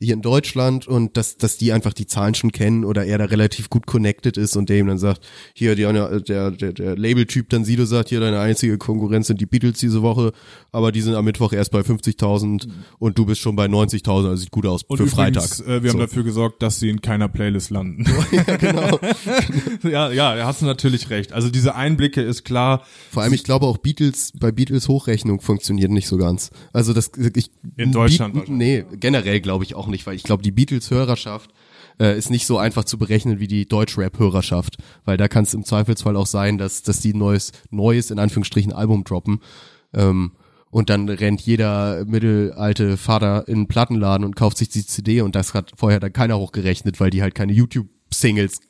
[0.00, 3.24] hier in Deutschland und dass, dass die einfach die Zahlen schon kennen oder er da
[3.24, 7.48] relativ gut connected ist und der ihm dann sagt, hier die, der, der, der, Label-Typ
[7.48, 10.32] dann Sido sagt, hier deine einzige Konkurrenz sind die Beatles diese Woche,
[10.70, 12.68] aber die sind am Mittwoch erst bei 50.000
[13.00, 15.66] und du bist schon bei 90.000, also sieht gut aus Und für übrigens, Freitag.
[15.66, 16.06] Äh, wir haben So.
[16.06, 18.04] dafür gesorgt, dass sie in keiner Playlist landen.
[18.30, 19.00] ja, genau.
[19.82, 21.32] ja, ja, da hast du natürlich recht.
[21.32, 22.84] Also diese Einblicke ist klar.
[23.10, 26.50] Vor allem, ich glaube auch Beatles, bei Beatles Hochrechnung funktioniert nicht so ganz.
[26.72, 30.42] Also das, ich, In Deutschland Beat, Nee, generell glaube ich auch nicht, weil ich glaube,
[30.42, 31.50] die Beatles-Hörerschaft
[32.00, 35.64] äh, ist nicht so einfach zu berechnen wie die Deutschrap-Hörerschaft, weil da kann es im
[35.64, 39.40] Zweifelsfall auch sein, dass, dass die neues, neues, in Anführungsstrichen, Album droppen.
[39.94, 40.32] Ähm,
[40.70, 45.34] und dann rennt jeder mittelalte Vater in einen Plattenladen und kauft sich die CD und
[45.34, 48.60] das hat vorher dann keiner hochgerechnet, weil die halt keine YouTube-Singles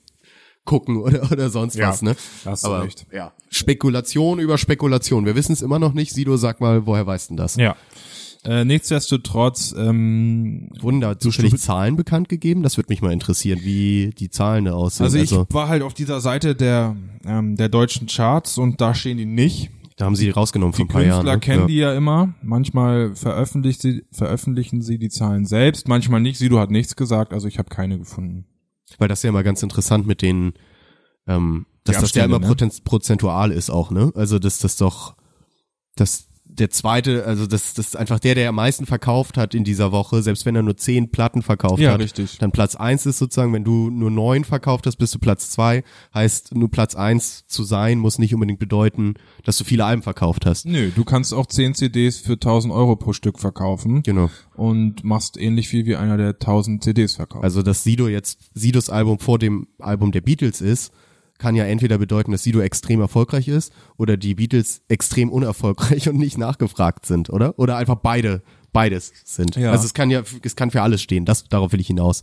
[0.65, 2.15] gucken oder, oder sonst Ja, was, ne?
[2.45, 3.07] hast du Aber, recht.
[3.11, 3.33] Ja.
[3.51, 5.25] Spekulation über Spekulation.
[5.25, 6.13] Wir wissen es immer noch nicht.
[6.13, 7.57] Sido, sag mal, woher weißt du das?
[7.57, 7.75] Ja.
[8.44, 12.62] Äh, nichtsdestotrotz, ähm, Wurden da zufällig Zahlen bekannt gegeben?
[12.62, 15.05] Das würde mich mal interessieren, wie die Zahlen da aussehen.
[15.05, 16.96] also ich war halt auf dieser Seite der,
[17.27, 19.70] ähm, der deutschen Charts und da stehen die nicht.
[19.96, 21.35] da haben sie die rausgenommen vor Die ein paar Künstler Jahren.
[21.35, 21.40] ne?
[21.40, 21.66] kennen ja.
[21.66, 22.35] die ja immer.
[22.42, 26.38] Manchmal veröffentlichen sie, veröffentlichen sie die Zahlen selbst, manchmal nicht.
[26.38, 28.46] Sido hat nichts gesagt, also ich habe keine gefunden.
[28.98, 30.53] Weil das ist ja immer ganz interessant mit den,
[31.27, 32.46] ähm, dass das ja immer ne?
[32.46, 34.12] prozen- prozentual ist auch, ne?
[34.14, 35.16] Also dass das doch,
[35.96, 36.28] dass
[36.59, 39.92] der zweite, also das, das ist einfach der, der am meisten verkauft hat in dieser
[39.92, 42.01] Woche, selbst wenn er nur zehn Platten verkauft Ja, hat.
[42.01, 42.38] richtig.
[42.38, 45.85] Dann Platz eins ist sozusagen, wenn du nur neun verkauft hast, bist du Platz zwei.
[46.14, 50.47] Heißt, nur Platz eins zu sein, muss nicht unbedingt bedeuten, dass du viele Alben verkauft
[50.47, 50.66] hast.
[50.66, 54.31] Nö, du kannst auch 10 CDs für 1000 Euro pro Stück verkaufen Genau.
[54.55, 57.44] und machst ähnlich viel wie einer, der 1000 CDs verkauft.
[57.44, 60.92] Also, dass Sido jetzt Sidos Album vor dem Album der Beatles ist,
[61.38, 66.18] kann ja entweder bedeuten, dass Sido extrem erfolgreich ist oder die Beatles extrem unerfolgreich und
[66.18, 67.59] nicht nachgefragt sind, oder?
[67.59, 69.57] Oder einfach beide, beides sind.
[69.57, 69.70] Ja.
[69.70, 71.24] Also es kann ja, es kann für alles stehen.
[71.24, 72.22] Das, darauf will ich hinaus.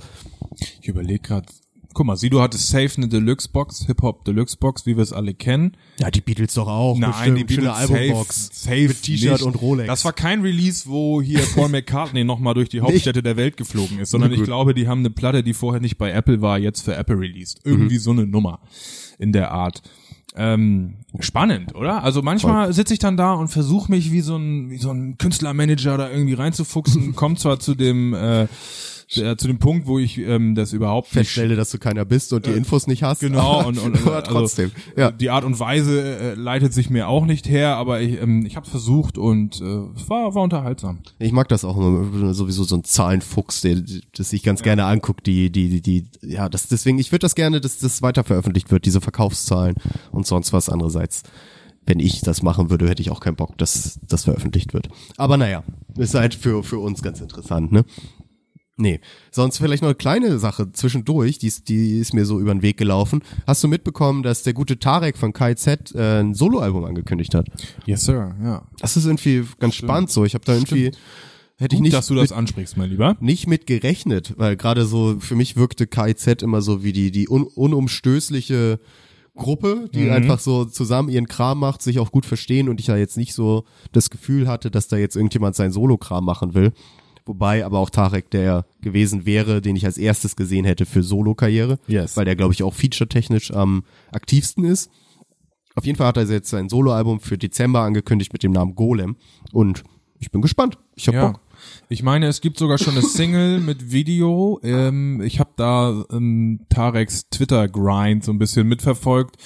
[0.81, 1.47] Ich überlege gerade.
[1.93, 5.77] Guck mal, Sido hatte safe eine Deluxe-Box, Hip-Hop Deluxe-Box, wie wir es alle kennen.
[5.97, 6.97] Ja, die Beatles doch auch.
[6.97, 8.49] Nein, die schöne Beatles Albumbox.
[8.51, 9.87] safe, safe mit T-Shirt und Rolex.
[9.87, 13.99] Das war kein Release, wo hier Paul McCartney nochmal durch die Hauptstädte der Welt geflogen
[13.99, 16.81] ist, sondern ich glaube, die haben eine Platte, die vorher nicht bei Apple war, jetzt
[16.81, 17.65] für Apple released.
[17.65, 17.71] Mhm.
[17.71, 18.59] Irgendwie so eine Nummer
[19.17, 19.81] in der Art.
[20.37, 22.03] Ähm, spannend, oder?
[22.03, 25.17] Also manchmal sitze ich dann da und versuche mich wie so ein wie so ein
[25.17, 28.47] Künstlermanager da irgendwie reinzufuchsen, kommt zwar zu dem äh,
[29.15, 32.33] der, zu dem Punkt, wo ich ähm, das überhaupt nicht Feststelle, dass du keiner bist
[32.33, 33.19] und die Infos nicht hast.
[33.19, 34.71] Genau, und, und aber also, trotzdem.
[34.97, 35.11] ja.
[35.11, 38.55] Die Art und Weise äh, leitet sich mir auch nicht her, aber ich, ähm, ich
[38.55, 39.63] habe versucht und äh,
[39.95, 40.99] es war, war unterhaltsam.
[41.19, 43.83] Ich mag das auch immer, sowieso so ein Zahlenfuchs, der
[44.15, 47.35] das sich ganz gerne anguckt, die, die, die, die, ja, das, deswegen, ich würde das
[47.35, 49.75] gerne, dass das weiter veröffentlicht wird, diese Verkaufszahlen
[50.11, 51.23] und sonst was andererseits.
[51.87, 54.89] Wenn ich das machen würde, hätte ich auch keinen Bock, dass das veröffentlicht wird.
[55.17, 55.63] Aber naja,
[55.95, 57.85] ist halt für, für uns ganz interessant, ne?
[58.77, 58.99] Nee,
[59.31, 62.61] sonst vielleicht noch eine kleine Sache zwischendurch, die ist, die ist mir so über den
[62.61, 63.21] Weg gelaufen.
[63.47, 67.47] Hast du mitbekommen, dass der gute Tarek von KZ äh, ein Soloalbum angekündigt hat?
[67.85, 68.67] Yes, sir, ja.
[68.79, 70.25] Das ist irgendwie ganz spannend so.
[70.25, 70.91] Ich habe da irgendwie
[71.57, 73.15] hätte ich Gut, nicht dass du das ansprichst, mein Lieber.
[73.21, 77.29] nicht mit gerechnet, weil gerade so für mich wirkte KIZ immer so wie die die
[77.29, 78.79] un, unumstößliche
[79.35, 82.95] Gruppe, die einfach so zusammen ihren Kram macht, sich auch gut verstehen und ich ja
[82.97, 86.71] jetzt nicht so das Gefühl hatte, dass da jetzt irgendjemand seinen Solo-Kram machen will.
[87.25, 91.79] Wobei aber auch Tarek der gewesen wäre, den ich als erstes gesehen hätte für Solo-Karriere,
[91.87, 92.15] Yes.
[92.17, 94.91] weil der glaube ich auch feature-technisch am aktivsten ist.
[95.75, 99.15] Auf jeden Fall hat er jetzt sein Soloalbum für Dezember angekündigt mit dem Namen Golem
[99.51, 99.83] und
[100.19, 100.77] ich bin gespannt.
[100.95, 101.27] Ich hab Ja.
[101.31, 101.41] Bock.
[101.89, 104.59] Ich meine, es gibt sogar schon eine Single mit Video.
[104.63, 109.37] Ähm, ich habe da ähm, Tareks Twitter-Grind so ein bisschen mitverfolgt,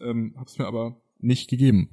[0.00, 1.90] ähm, hab's mir aber nicht gegeben.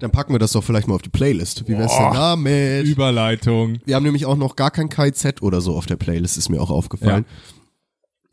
[0.00, 1.68] Dann packen wir das doch vielleicht mal auf die Playlist.
[1.68, 2.86] Wie wär's denn damit?
[2.86, 3.78] Überleitung.
[3.84, 6.60] Wir haben nämlich auch noch gar kein KZ oder so auf der Playlist, ist mir
[6.60, 7.24] auch aufgefallen.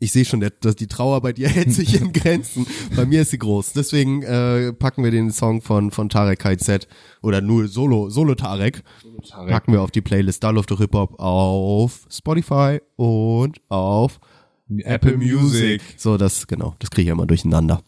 [0.00, 2.66] Ich sehe schon, dass die Trauer bei dir hält sich in Grenzen.
[2.94, 3.72] Bei mir ist sie groß.
[3.72, 6.88] Deswegen äh, packen wir den Song von von Tarek KZ
[7.22, 8.82] oder nur Solo Solo Tarek,
[9.48, 14.20] packen wir auf die Playlist Da läuft doch Hip Hop auf Spotify und auf
[14.78, 15.80] Apple Music.
[15.96, 17.82] So, das genau, das kriege ich ja immer durcheinander.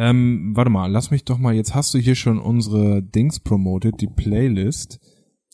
[0.00, 4.00] Ähm, warte mal, lass mich doch mal, jetzt hast du hier schon unsere Dings promoted,
[4.00, 5.00] die Playlist.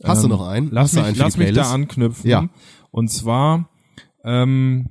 [0.02, 0.68] Hast du Ähm, noch einen?
[0.70, 2.28] Lass du mich, einen lass mich da anknüpfen.
[2.28, 2.50] Ja.
[2.90, 3.70] Und zwar,
[4.22, 4.90] ähm,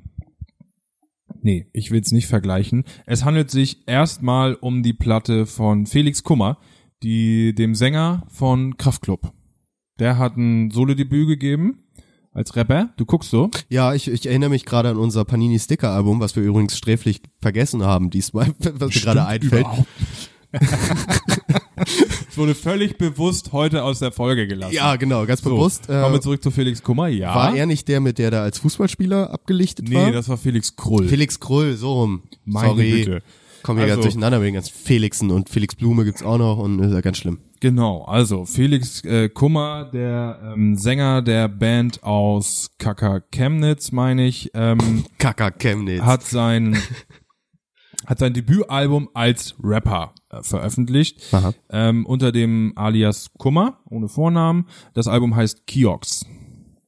[1.44, 2.84] nee, ich will es nicht vergleichen.
[3.06, 6.58] Es handelt sich erstmal um die Platte von Felix Kummer,
[7.04, 9.34] die dem Sänger von Kraftklub.
[10.00, 11.83] Der hat ein Solo-Debüt gegeben
[12.34, 12.90] als Rapper.
[12.98, 13.50] Du guckst so.
[13.70, 17.22] Ja, ich, ich erinnere mich gerade an unser Panini Sticker Album, was wir übrigens sträflich
[17.42, 19.68] vergessen haben diesmal, was mir gerade einfällt.
[22.30, 24.74] Es wurde völlig bewusst heute aus der Folge gelassen.
[24.74, 25.90] Ja, genau, ganz so, bewusst.
[25.90, 27.08] Äh, kommen wir zurück zu Felix Kummer.
[27.08, 27.34] Ja.
[27.36, 30.08] war er nicht der, mit der da als Fußballspieler abgelichtet war?
[30.08, 31.08] Nee, das war Felix Krull.
[31.08, 32.24] Felix Krull, so rum.
[32.46, 32.92] Meine Sorry.
[33.04, 33.24] Güte.
[33.64, 36.58] Komm hier Also- ganz durcheinander mit den ganzen Felixen und Felix Blume gibt's auch noch
[36.58, 37.40] und ist ja ganz schlimm.
[37.64, 44.52] Genau, also Felix äh, Kummer, der ähm, Sänger der Band aus Kaka Chemnitz, meine ich,
[44.54, 46.02] ähm, Kaka Chemnitz.
[46.02, 46.78] hat sein
[48.06, 51.22] hat sein Debütalbum als Rapper äh, veröffentlicht
[51.70, 54.68] ähm, unter dem Alias Kummer ohne Vornamen.
[54.94, 56.26] Das Album heißt Kiox.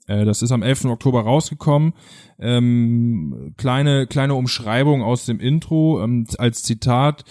[0.08, 0.86] Äh, das ist am 11.
[0.86, 1.94] Oktober rausgekommen.
[2.38, 7.24] Ähm, kleine kleine Umschreibung aus dem Intro ähm, als Zitat: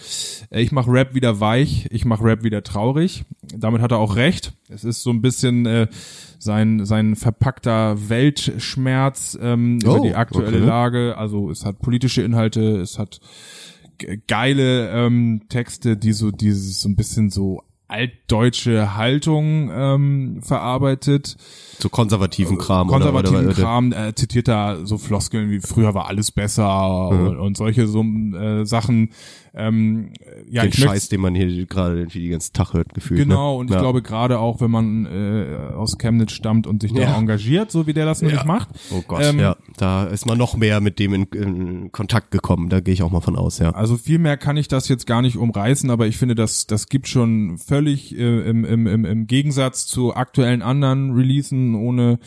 [0.50, 3.24] äh, Ich mache Rap wieder weich, ich mache Rap wieder traurig.
[3.56, 4.54] Damit hat er auch recht.
[4.68, 5.88] Es ist so ein bisschen äh,
[6.38, 10.66] sein sein verpackter Weltschmerz ähm, Oh, über die aktuelle okay.
[10.66, 11.18] Lage.
[11.18, 13.20] Also es hat politische Inhalte, es hat
[13.98, 17.62] ge- geile ähm, Texte, die so dieses so ein bisschen so
[17.94, 21.36] altdeutsche Haltung ähm, verarbeitet.
[21.78, 22.88] So konservativen Kram.
[22.88, 23.62] Konservativen oder, oder.
[23.62, 28.02] Kram, äh, zitiert da so Floskeln wie früher war alles besser und, und solche so
[28.02, 29.10] äh, Sachen.
[29.54, 30.12] Ähm,
[30.50, 33.20] ja, Den ich Scheiß, den man hier gerade irgendwie den ganzen Tag hört, gefühlt.
[33.20, 33.58] Genau, ne?
[33.58, 33.80] und ich ja.
[33.80, 37.18] glaube gerade auch, wenn man äh, aus Chemnitz stammt und sich da Ja.
[37.18, 38.68] engagiert, so wie der das nämlich macht.
[38.90, 39.56] Oh Gott, ähm, ja.
[39.76, 42.68] Da ist man noch mehr mit dem in, in Kontakt gekommen.
[42.68, 43.70] Da gehe ich auch mal von aus, ja.
[43.70, 46.88] Also viel mehr kann ich das jetzt gar nicht umreißen, aber ich finde, das, das
[46.88, 52.18] gibt schon völlig äh, im, im, im, im Gegensatz zu aktuellen anderen Releasen ohne,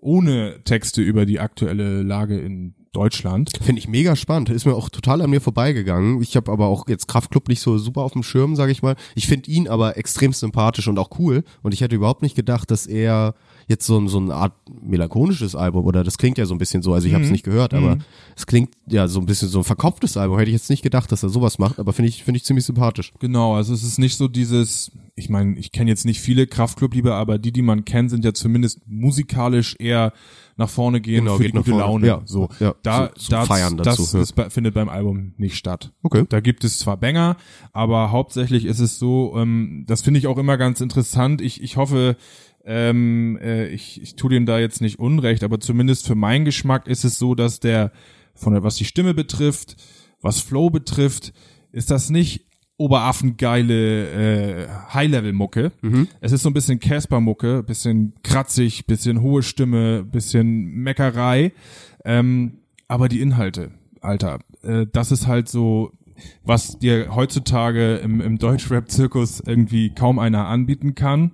[0.00, 3.50] ohne Texte über die aktuelle Lage in Deutschland.
[3.60, 4.50] Finde ich mega spannend.
[4.50, 6.22] Ist mir auch total an mir vorbeigegangen.
[6.22, 8.96] Ich habe aber auch jetzt Kraftklub nicht so super auf dem Schirm, sage ich mal.
[9.14, 11.44] Ich finde ihn aber extrem sympathisch und auch cool.
[11.62, 13.34] Und ich hätte überhaupt nicht gedacht, dass er
[13.66, 14.52] jetzt so, ein- so eine Art
[14.82, 17.44] melancholisches Album oder das klingt ja so ein bisschen so, also ich habe es nicht
[17.44, 17.98] gehört, aber
[18.36, 20.38] es klingt ja so ein bisschen so ein verkopftes Album.
[20.38, 22.64] Hätte ich jetzt nicht gedacht, dass er sowas macht, aber finde ich finde ich ziemlich
[22.64, 23.12] sympathisch.
[23.20, 27.14] Genau, also es ist nicht so dieses, ich meine, ich kenne jetzt nicht viele Kraftclub-Liebe,
[27.14, 30.12] aber die, die man kennt, sind ja zumindest musikalisch eher
[30.56, 31.82] nach vorne gehen Genau, für die gute vorne.
[31.84, 32.06] Laune.
[32.06, 34.34] Ja, so, ja, da, zum das, Feiern dazu, das ja.
[34.36, 35.92] bei- findet beim Album nicht statt.
[36.02, 36.24] Okay.
[36.28, 37.36] Da gibt es zwar Banger,
[37.72, 41.40] aber hauptsächlich ist es so, ähm, das finde ich auch immer ganz interessant.
[41.40, 42.16] Ich, ich hoffe,
[42.64, 46.86] ähm, äh, ich, ich tue dem da jetzt nicht Unrecht, aber zumindest für meinen Geschmack
[46.86, 47.92] ist es so, dass der,
[48.34, 49.76] von der, was die Stimme betrifft,
[50.20, 51.32] was Flow betrifft,
[51.72, 52.46] ist das nicht
[52.76, 55.72] oberaffengeile äh, High-Level-Mucke.
[56.20, 61.52] Es ist so ein bisschen Casper-Mucke, bisschen kratzig, bisschen hohe Stimme, bisschen Meckerei.
[62.04, 62.58] Ähm,
[62.88, 65.92] aber die Inhalte, Alter, äh, das ist halt so,
[66.44, 71.32] was dir heutzutage im, im Deutschrap-Zirkus irgendwie kaum einer anbieten kann.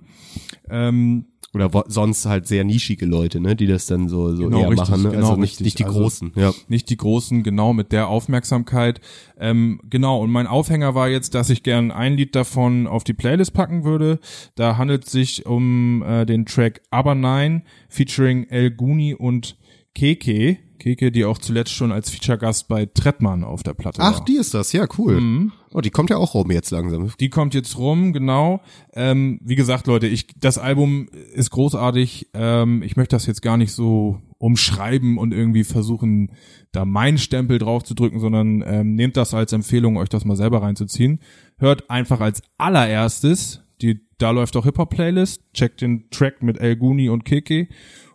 [0.69, 4.61] Ähm, Oder wo, sonst halt sehr nischige Leute, ne, die das dann so, so Genau,
[4.61, 5.09] eher richtig, machen, ne?
[5.09, 5.65] genau, also nicht, richtig.
[5.65, 6.53] nicht die Also- großen, ja.
[6.69, 9.01] nicht die großen, genau mit der Aufmerksamkeit.
[9.37, 13.13] Ähm, genau, und mein Aufhänger war jetzt, dass ich gern ein Lied davon auf die
[13.13, 14.19] Playlist packen würde.
[14.55, 19.57] Da handelt es sich um äh, den Track Aber Nein featuring El Guni und
[19.93, 20.57] Keke.
[20.79, 24.25] Keke, die auch zuletzt schon als Feature-Gast bei Trettmann auf der Platte Ach, war.
[24.25, 25.51] die ist das, ja, cool.
[25.73, 27.11] Oh, die kommt ja auch rum jetzt langsam.
[27.19, 28.61] Die kommt jetzt rum, genau.
[28.93, 32.29] Ähm, wie gesagt, Leute, ich, das Album ist großartig.
[32.33, 36.31] Ähm, ich möchte das jetzt gar nicht so umschreiben und irgendwie versuchen,
[36.71, 40.35] da meinen Stempel drauf zu drücken, sondern ähm, nehmt das als Empfehlung, euch das mal
[40.35, 41.19] selber reinzuziehen.
[41.59, 47.09] Hört einfach als allererstes, die, da läuft auch Hip-Hop-Playlist, checkt den Track mit El Guni
[47.09, 47.67] und Keke.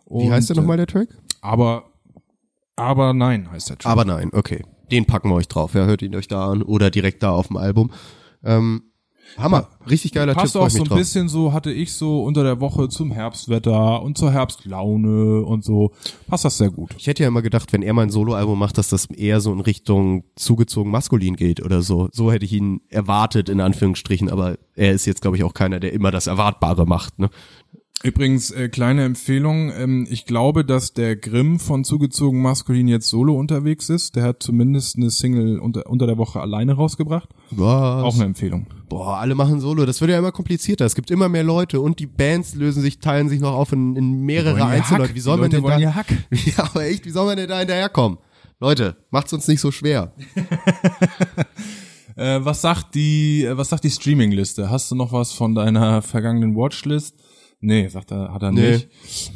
[0.09, 1.09] Wie heißt der nochmal, der Track?
[1.41, 1.85] Aber,
[2.75, 3.91] aber nein, heißt der Track.
[3.91, 4.63] Aber nein, okay.
[4.91, 5.73] Den packen wir euch drauf.
[5.73, 7.91] Ja, hört ihn euch da an oder direkt da auf dem Album.
[8.43, 8.83] Ähm,
[9.37, 9.67] Hammer.
[9.89, 10.97] Richtig geiler Passt Tipp, freu auch so ein drauf.
[10.97, 15.91] bisschen so, hatte ich so unter der Woche zum Herbstwetter und zur Herbstlaune und so.
[16.27, 16.95] Passt das sehr gut.
[16.97, 19.51] Ich hätte ja immer gedacht, wenn er mal ein Soloalbum macht, dass das eher so
[19.51, 22.09] in Richtung zugezogen maskulin geht oder so.
[22.11, 25.79] So hätte ich ihn erwartet, in Anführungsstrichen, aber er ist jetzt, glaube ich, auch keiner,
[25.79, 27.29] der immer das Erwartbare macht, ne?
[28.03, 33.33] Übrigens, äh, kleine Empfehlung, ähm, ich glaube, dass der Grimm von Zugezogen Maskulin jetzt solo
[33.33, 34.15] unterwegs ist.
[34.15, 37.29] Der hat zumindest eine Single unter, unter der Woche alleine rausgebracht.
[37.49, 38.03] Was?
[38.03, 38.67] Auch eine Empfehlung.
[38.87, 39.85] Boah, alle machen Solo.
[39.87, 40.85] Das wird ja immer komplizierter.
[40.85, 43.95] Es gibt immer mehr Leute und die Bands lösen sich, teilen sich noch auf in,
[43.95, 45.15] in mehrere Einzelleute.
[45.15, 45.95] Wie soll man denn da?
[45.95, 46.07] Hack.
[46.45, 48.19] Ja, aber echt, wie soll man denn da hinterherkommen?
[48.59, 50.13] Leute, macht's uns nicht so schwer.
[52.17, 54.71] Äh, was sagt die, äh, was sagt die Streaming-Liste?
[54.71, 57.13] Hast du noch was von deiner vergangenen Watchlist?
[57.59, 58.71] Nee, sagt er, hat er Nee.
[58.73, 58.89] nicht.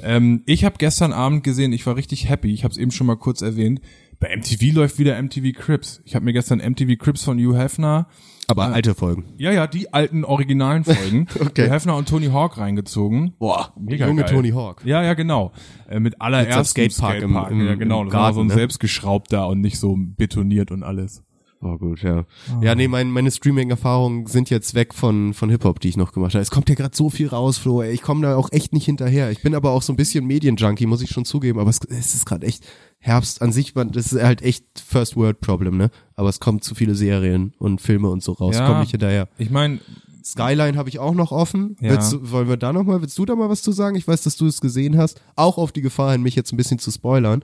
[0.03, 2.53] Ähm, ich habe gestern Abend gesehen, ich war richtig happy.
[2.53, 3.81] Ich habe es eben schon mal kurz erwähnt.
[4.19, 6.01] Bei MTV läuft wieder MTV Crips.
[6.05, 8.07] Ich habe mir gestern MTV Crips von Hugh Hefner,
[8.47, 9.25] Aber alte Folgen.
[9.37, 11.63] ja ja, die alten originalen Folgen, Okay.
[11.65, 13.33] Hugh Hefner und Tony Hawk reingezogen.
[13.39, 14.29] Boah, Mega junge geil.
[14.31, 14.85] Tony Hawk.
[14.85, 15.51] Ja, ja, genau.
[15.89, 18.01] Äh, mit allerersten Skatepark im- im- ja, genau.
[18.03, 18.53] im Das war Garten, so ein ne?
[18.53, 21.23] selbstgeschraubter und nicht so betoniert und alles.
[21.61, 22.25] Oh gut, ja.
[22.61, 26.33] Ja, nee, mein, meine Streaming-Erfahrungen sind jetzt weg von, von Hip-Hop, die ich noch gemacht
[26.33, 26.41] habe.
[26.41, 27.83] Es kommt ja gerade so viel raus, Flo.
[27.83, 27.91] Ey.
[27.91, 29.29] Ich komme da auch echt nicht hinterher.
[29.29, 31.59] Ich bin aber auch so ein bisschen Medienjunkie, muss ich schon zugeben.
[31.59, 32.65] Aber es, es ist gerade echt
[32.97, 35.89] Herbst an sich, man, das ist halt echt First World Problem, ne?
[36.15, 38.55] Aber es kommen zu viele Serien und Filme und so raus.
[38.55, 38.67] Ja.
[38.67, 39.27] Komm nicht hinterher.
[39.37, 39.79] Ich meine,
[40.23, 41.77] Skyline habe ich auch noch offen.
[41.79, 41.91] Ja.
[41.91, 43.95] Willst wollen wir da noch mal, willst du da mal was zu sagen?
[43.95, 45.21] Ich weiß, dass du es gesehen hast.
[45.35, 47.43] Auch auf die Gefahr hin, mich jetzt ein bisschen zu spoilern.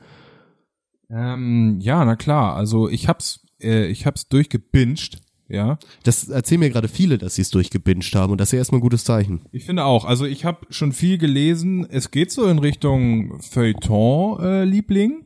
[1.10, 2.56] Ähm, ja, na klar.
[2.56, 5.20] Also ich hab's, äh, ich hab's durchgebinged.
[5.50, 5.78] ja.
[6.04, 8.80] Das erzählen mir gerade viele, dass sie es durchgebinged haben und das ist ja erstmal
[8.80, 9.42] ein gutes Zeichen.
[9.52, 10.06] Ich finde auch.
[10.06, 11.88] Also ich habe schon viel gelesen.
[11.90, 15.26] Es geht so in Richtung Feuilleton-Liebling.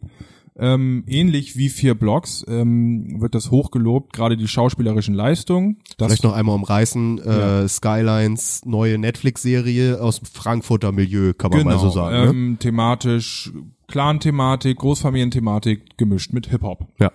[0.59, 5.77] Ähm, ähnlich wie vier Blogs ähm, wird das hochgelobt, gerade die schauspielerischen Leistungen.
[5.97, 11.63] Das Vielleicht noch einmal umreißen, äh, Skylines neue Netflix-Serie aus dem Frankfurter Milieu, kann man
[11.63, 12.15] mal so sagen.
[12.15, 12.29] ne?
[12.29, 13.51] ähm, thematisch,
[13.87, 16.85] Clan-Thematik, Großfamilienthematik gemischt mit Hip-Hop.
[16.99, 17.11] Ja.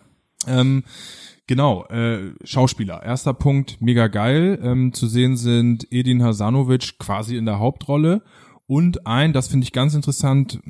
[0.47, 0.85] Ähm,
[1.47, 3.03] genau, äh, Schauspieler.
[3.03, 4.59] Erster Punkt, mega geil.
[4.63, 8.23] Ähm, zu sehen sind Edin Hasanovic quasi in der Hauptrolle
[8.67, 10.61] und ein, das finde ich ganz interessant,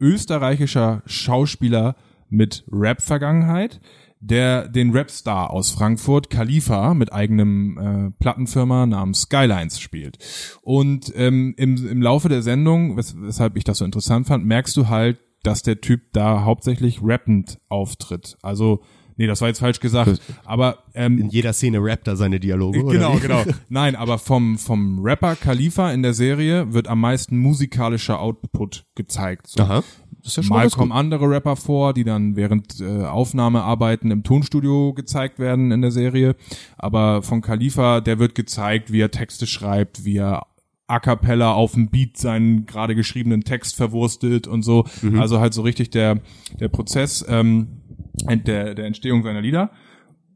[0.00, 1.96] österreichischer Schauspieler
[2.28, 3.80] mit Rap-Vergangenheit,
[4.20, 10.18] der den Rapstar aus Frankfurt, Khalifa, mit eigenem äh, Plattenfirma namens Skylines spielt.
[10.60, 14.76] Und ähm, im, im Laufe der Sendung, wes weshalb ich das so interessant fand, merkst
[14.76, 18.36] du halt, dass der Typ da hauptsächlich rappend auftritt.
[18.42, 18.82] Also,
[19.18, 22.82] nee, das war jetzt falsch gesagt, aber ähm, In jeder Szene rappt er seine Dialoge,
[22.82, 23.44] oder Genau, genau.
[23.68, 29.48] Nein, aber vom, vom Rapper Khalifa in der Serie wird am meisten musikalischer Output gezeigt.
[29.48, 29.62] So.
[29.62, 29.82] Aha.
[30.22, 30.98] Das ist ja schon Mal kommen gut.
[30.98, 36.34] andere Rapper vor, die dann während äh, Aufnahmearbeiten im Tonstudio gezeigt werden in der Serie.
[36.76, 40.46] Aber von Khalifa, der wird gezeigt, wie er Texte schreibt, wie er
[40.88, 44.84] a cappella auf dem Beat seinen gerade geschriebenen Text verwurstet und so.
[45.02, 45.20] Mhm.
[45.20, 46.20] Also halt so richtig der,
[46.58, 47.77] der Prozess ähm,
[48.26, 49.70] der, der Entstehung seiner Lieder.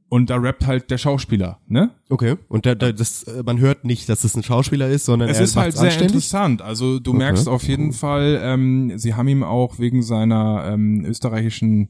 [0.09, 1.91] Und da rappt halt der Schauspieler, ne?
[2.11, 2.37] Okay.
[2.49, 5.39] Und da, da, das, äh, man hört nicht, dass es ein Schauspieler ist, sondern Es
[5.39, 6.17] er ist halt sehr anständig.
[6.17, 6.61] interessant.
[6.61, 11.89] Also du merkst auf jeden Fall, ähm, sie haben ihm auch wegen seiner ähm, österreichischen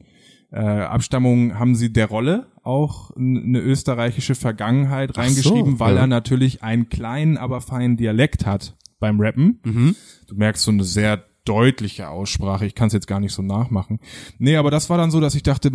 [0.53, 6.01] äh, Abstammung haben sie der Rolle auch eine österreichische Vergangenheit Ach so, reingeschrieben, weil ja.
[6.01, 9.59] er natürlich einen kleinen, aber feinen Dialekt hat beim Rappen.
[9.65, 9.95] Mhm.
[10.27, 12.65] Du merkst so eine sehr deutliche Aussprache.
[12.65, 13.99] Ich kann es jetzt gar nicht so nachmachen.
[14.39, 15.71] Nee, aber das war dann so, dass ich dachte,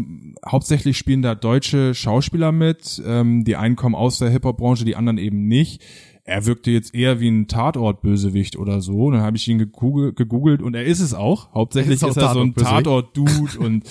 [0.47, 3.03] hauptsächlich spielen da deutsche Schauspieler mit.
[3.05, 5.83] Ähm, die einen kommen aus der Hip-Hop-Branche, die anderen eben nicht.
[6.25, 9.07] Er wirkte jetzt eher wie ein Tatort-Bösewicht oder so.
[9.07, 11.55] Und dann habe ich ihn gegoogelt, und er ist es auch.
[11.55, 12.55] Hauptsächlich ist, ist auch er so ein.
[12.55, 13.85] Tatort-Dude und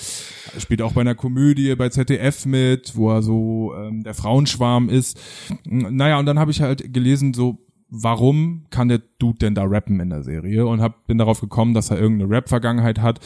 [0.58, 5.20] spielt auch bei einer Komödie bei ZDF mit, wo er so ähm, der Frauenschwarm ist.
[5.64, 7.58] Naja, und dann habe ich halt gelesen, so
[7.90, 11.74] warum kann der Dude denn da rappen in der Serie und hab, bin darauf gekommen,
[11.74, 13.20] dass er irgendeine Rap-Vergangenheit hat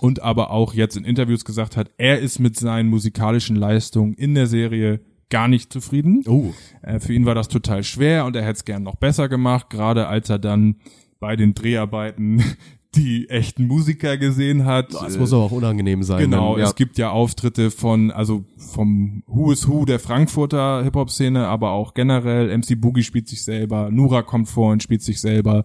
[0.00, 4.34] und aber auch jetzt in Interviews gesagt hat, er ist mit seinen musikalischen Leistungen in
[4.34, 5.00] der Serie
[5.30, 6.24] gar nicht zufrieden.
[6.26, 6.52] Oh.
[6.82, 9.70] Äh, für ihn war das total schwer und er hätte es gern noch besser gemacht,
[9.70, 10.76] gerade als er dann
[11.20, 12.42] bei den Dreharbeiten
[12.96, 14.92] die echten Musiker gesehen hat.
[14.94, 16.18] Das Äh, muss aber auch unangenehm sein.
[16.20, 16.68] Genau, dann, ja.
[16.68, 21.94] es gibt ja Auftritte von, also vom Who is Who der Frankfurter Hip-Hop-Szene, aber auch
[21.94, 22.56] generell.
[22.56, 25.64] MC Boogie spielt sich selber, Nura kommt vor und spielt sich selber.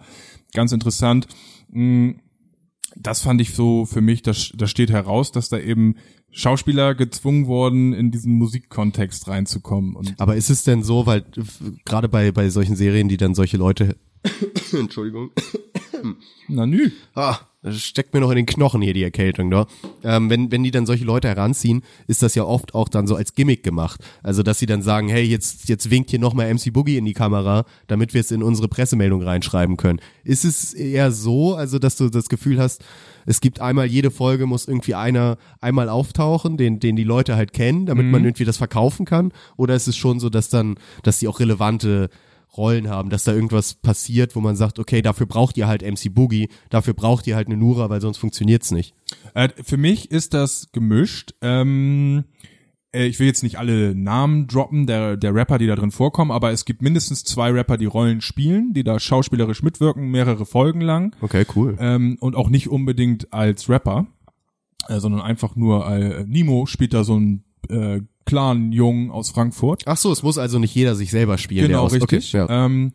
[0.53, 1.27] Ganz interessant.
[1.69, 2.11] Mm,
[2.97, 5.95] Das fand ich so für mich, das, das steht heraus, dass da eben
[6.31, 9.95] Schauspieler gezwungen wurden, in diesen Musikkontext reinzukommen.
[9.95, 13.33] Und Aber ist es denn so, weil f- gerade bei, bei solchen Serien, die dann
[13.35, 13.95] solche Leute
[14.73, 15.31] Entschuldigung.
[16.47, 16.91] Na nü.
[17.15, 19.65] Ah, das steckt mir noch in den Knochen hier die Erkältung, da.
[20.03, 23.15] Ähm, wenn, wenn die dann solche Leute heranziehen, ist das ja oft auch dann so
[23.15, 24.01] als Gimmick gemacht.
[24.21, 27.13] Also, dass sie dann sagen, hey, jetzt, jetzt winkt hier nochmal MC Boogie in die
[27.13, 29.99] Kamera, damit wir es in unsere Pressemeldung reinschreiben können.
[30.23, 32.83] Ist es eher so, also, dass du das Gefühl hast,
[33.25, 37.51] es gibt einmal, jede Folge muss irgendwie einer einmal auftauchen, den, den die Leute halt
[37.53, 39.31] kennen, damit man irgendwie das verkaufen kann?
[39.57, 42.09] Oder ist es schon so, dass dann, dass die auch relevante
[42.57, 46.13] Rollen haben, dass da irgendwas passiert, wo man sagt, okay, dafür braucht ihr halt MC
[46.13, 48.93] Boogie, dafür braucht ihr halt eine Nura, weil sonst funktioniert's nicht.
[49.33, 51.33] Äh, für mich ist das gemischt.
[51.41, 52.25] Ähm,
[52.95, 56.31] äh, ich will jetzt nicht alle Namen droppen, der, der Rapper, die da drin vorkommen,
[56.31, 60.81] aber es gibt mindestens zwei Rapper, die Rollen spielen, die da schauspielerisch mitwirken, mehrere Folgen
[60.81, 61.15] lang.
[61.21, 61.75] Okay, cool.
[61.79, 64.07] Ähm, und auch nicht unbedingt als Rapper,
[64.87, 69.83] äh, sondern einfach nur, äh, Nimo spielt da so ein äh, Clan-Jungen aus Frankfurt.
[69.85, 71.61] Ach so, es muss also nicht jeder sich selber spielen.
[71.61, 72.33] der Genau, aus- richtig.
[72.35, 72.65] Okay, ja.
[72.65, 72.93] ähm,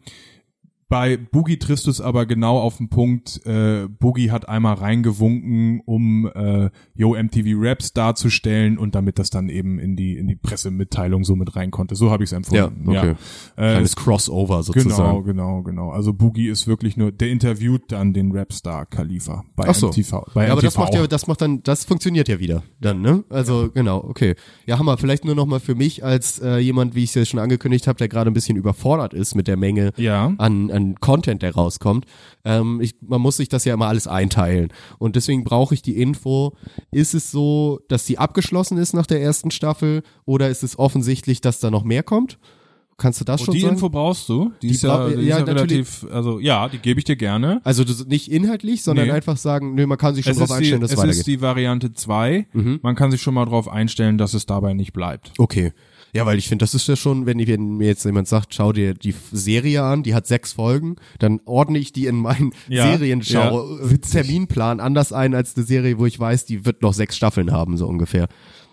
[0.91, 3.41] bei Boogie triffst du es aber genau auf den Punkt.
[3.47, 9.49] Äh, Boogie hat einmal reingewunken, um äh, Yo MTV Raps darzustellen und damit das dann
[9.49, 11.95] eben in die in die Pressemitteilung so mit rein konnte.
[11.95, 12.89] So habe ich es ja, empfunden.
[12.89, 13.11] okay.
[13.57, 15.25] Äh, Kleines Crossover Genau, sozusagen.
[15.25, 15.91] genau, genau.
[15.91, 19.89] Also Boogie ist wirklich nur, der interviewt dann den Rapstar Khalifa bei Ach so.
[19.89, 20.25] MTV.
[20.35, 20.81] Bei ja, aber das MTV.
[20.85, 23.23] macht ja, das macht dann, das funktioniert ja wieder, dann, ne?
[23.31, 24.35] Also genau, okay.
[24.67, 24.99] Ja, Hammer.
[24.99, 27.87] Vielleicht nur noch mal für mich als äh, jemand, wie ich es ja schon angekündigt
[27.87, 30.35] habe, der gerade ein bisschen überfordert ist mit der Menge Ja.
[30.39, 32.07] an, an Content, der rauskommt.
[32.45, 34.69] Ähm, ich, man muss sich das ja immer alles einteilen
[34.99, 36.55] und deswegen brauche ich die Info.
[36.91, 41.41] Ist es so, dass die abgeschlossen ist nach der ersten Staffel oder ist es offensichtlich,
[41.41, 42.39] dass da noch mehr kommt?
[42.97, 43.75] Kannst du das Und schon die sagen?
[43.77, 44.53] Info brauchst du.
[44.61, 45.73] Die, Die ist ja, die ist ja, ja natürlich.
[45.73, 47.63] relativ, also ja, die gebe ich dir gerne.
[47.65, 49.13] also das, nicht inhaltlich, sondern Nee.
[49.13, 50.99] einfach sagen, nö, man kann sich schon Es drauf ist, die, einstellen, dass es es
[50.99, 51.19] weitergeht.
[51.21, 52.47] ist die Variante 2.
[52.83, 55.33] Man kann sich schon mal drauf einstellen, dass es dabei nicht bleibt.
[55.39, 55.73] Okay.
[56.13, 58.73] Ja, weil ich finde, das ist ja schon, wenn, wenn mir jetzt jemand sagt, schau
[58.73, 62.91] dir die Serie an, die hat sechs Folgen, dann ordne ich die in meinen Ja,
[62.93, 67.77] Serienschau-Terminplan anders ein als eine Serie, wo ich weiß, die wird noch sechs Staffeln haben,
[67.77, 68.29] so ungefähr.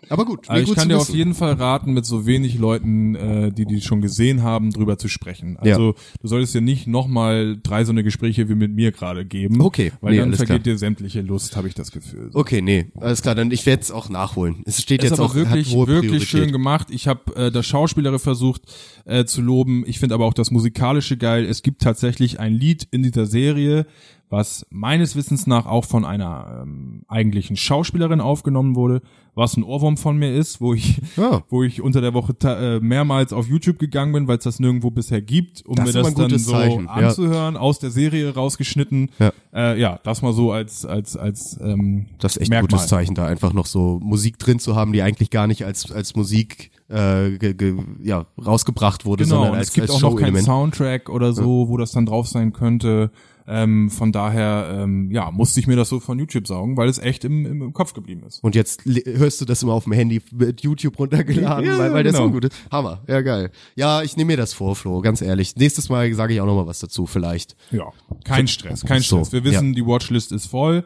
[0.09, 2.57] Aber gut, Also nee, ich gut kann dir auf jeden Fall raten, mit so wenig
[2.57, 5.57] Leuten, äh, die die schon gesehen haben, drüber zu sprechen.
[5.57, 9.61] Also du solltest dir nicht nochmal drei so eine Gespräche wie mit mir gerade geben.
[9.61, 10.59] Okay, Weil nee, dann vergeht klar.
[10.59, 12.29] dir sämtliche Lust, habe ich das Gefühl.
[12.31, 12.39] So.
[12.39, 14.63] Okay, nee, alles klar, dann ich werde es auch nachholen.
[14.65, 16.27] Es steht Ist jetzt aber auch wirklich, wirklich Priorität.
[16.27, 16.87] schön gemacht.
[16.91, 18.61] Ich habe äh, das Schauspielere versucht
[19.05, 19.83] äh, zu loben.
[19.87, 21.45] Ich finde aber auch das Musikalische geil.
[21.45, 23.85] Es gibt tatsächlich ein Lied in dieser Serie,
[24.29, 29.01] was meines Wissens nach auch von einer ähm, eigentlichen Schauspielerin aufgenommen wurde,
[29.35, 31.43] was ein Ohrwurm von mir ist, wo ich, Ja.
[31.49, 34.89] wo ich unter der Woche äh, mehrmals auf YouTube gegangen bin, weil es das nirgendwo
[34.89, 36.91] bisher gibt, um Das mir das dann so Zeichen, ja.
[36.91, 39.11] anzuhören, aus der Serie rausgeschnitten.
[39.19, 39.31] Ja.
[39.53, 42.77] Äh, ja, das mal so als als als ähm, Das ist echt ein Merkmal.
[42.79, 45.89] gutes Zeichen, da einfach noch so Musik drin zu haben, die eigentlich gar nicht als
[45.91, 50.03] als Musik äh, ge, ge, ja, rausgebracht wurde, Genau, sondern und als, es gibt als
[50.03, 50.41] auch noch keinen.
[50.41, 53.11] Soundtrack oder so, wo das dann drauf sein könnte.
[53.47, 56.99] Ähm, von daher, ähm, ja, musste ich mir das so von YouTube saugen, weil es
[56.99, 58.43] echt im, im, im Kopf geblieben ist.
[58.43, 62.03] Und jetzt hörst du das immer auf dem Handy mit YouTube runtergeladen, Ja, weil, weil
[62.03, 62.25] der genau.
[62.25, 62.53] Song gut ist.
[62.71, 63.51] Hammer, ja geil.
[63.75, 65.55] Ja, ich nehme mir das vor, Flo, ganz ehrlich.
[65.55, 67.55] Nächstes Mal sage ich auch noch mal was dazu, vielleicht.
[67.71, 67.85] Ja,
[68.25, 69.31] kein Stress, kein So, Stress.
[69.31, 69.75] Wir wissen, ja.
[69.75, 70.83] die Watchlist ist voll.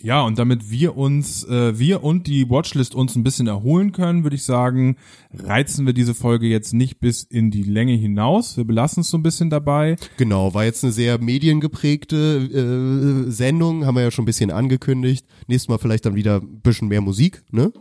[0.00, 4.22] Ja, und damit wir uns, äh, wir und die Watchlist uns ein bisschen erholen können,
[4.22, 4.96] würde ich sagen,
[5.32, 8.56] reizen wir diese Folge jetzt nicht bis in die Länge hinaus.
[8.56, 9.96] Wir belassen es so ein bisschen dabei.
[10.16, 15.26] Genau, war jetzt eine sehr mediengeprägte äh, Sendung, haben wir ja schon ein bisschen angekündigt.
[15.46, 17.72] Nächstes Mal vielleicht dann wieder ein bisschen mehr Musik, ne?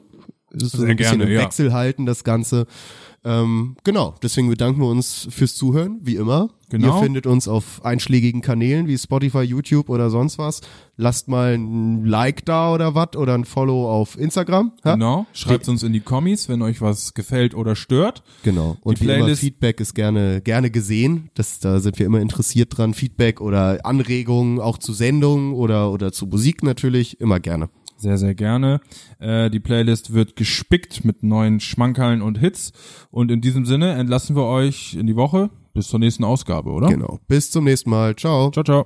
[0.51, 1.41] Es ist so ein bisschen gerne, im ja.
[1.41, 2.65] Wechsel halten, das Ganze.
[3.25, 6.49] Ähm, genau, deswegen bedanken wir uns fürs Zuhören, wie immer.
[6.69, 6.97] Genau.
[6.97, 10.61] Ihr findet uns auf einschlägigen Kanälen wie Spotify, YouTube oder sonst was.
[10.97, 14.71] Lasst mal ein Like da oder was oder ein Follow auf Instagram.
[14.83, 14.93] Ja?
[14.93, 15.25] Genau.
[15.33, 18.23] Schreibt uns in die Kommis, wenn euch was gefällt oder stört.
[18.43, 18.77] Genau.
[18.81, 21.29] Und Die wie immer, Playlist- Feedback ist gerne, gerne gesehen.
[21.35, 22.93] Das, da sind wir immer interessiert dran.
[22.93, 27.19] Feedback oder Anregungen auch zu Sendungen oder, oder zu Musik natürlich.
[27.21, 27.69] Immer gerne.
[28.05, 28.81] Sehr, sehr gerne.
[29.17, 32.71] Äh, die Playlist wird gespickt mit neuen Schmankerln und Hits.
[33.09, 35.49] Und in diesem Sinne entlassen wir euch in die Woche.
[35.73, 36.87] Bis zur nächsten Ausgabe, oder?
[36.87, 37.17] Genau.
[37.27, 38.15] Bis zum nächsten Mal.
[38.15, 38.51] Ciao.
[38.51, 38.83] Ciao, ciao.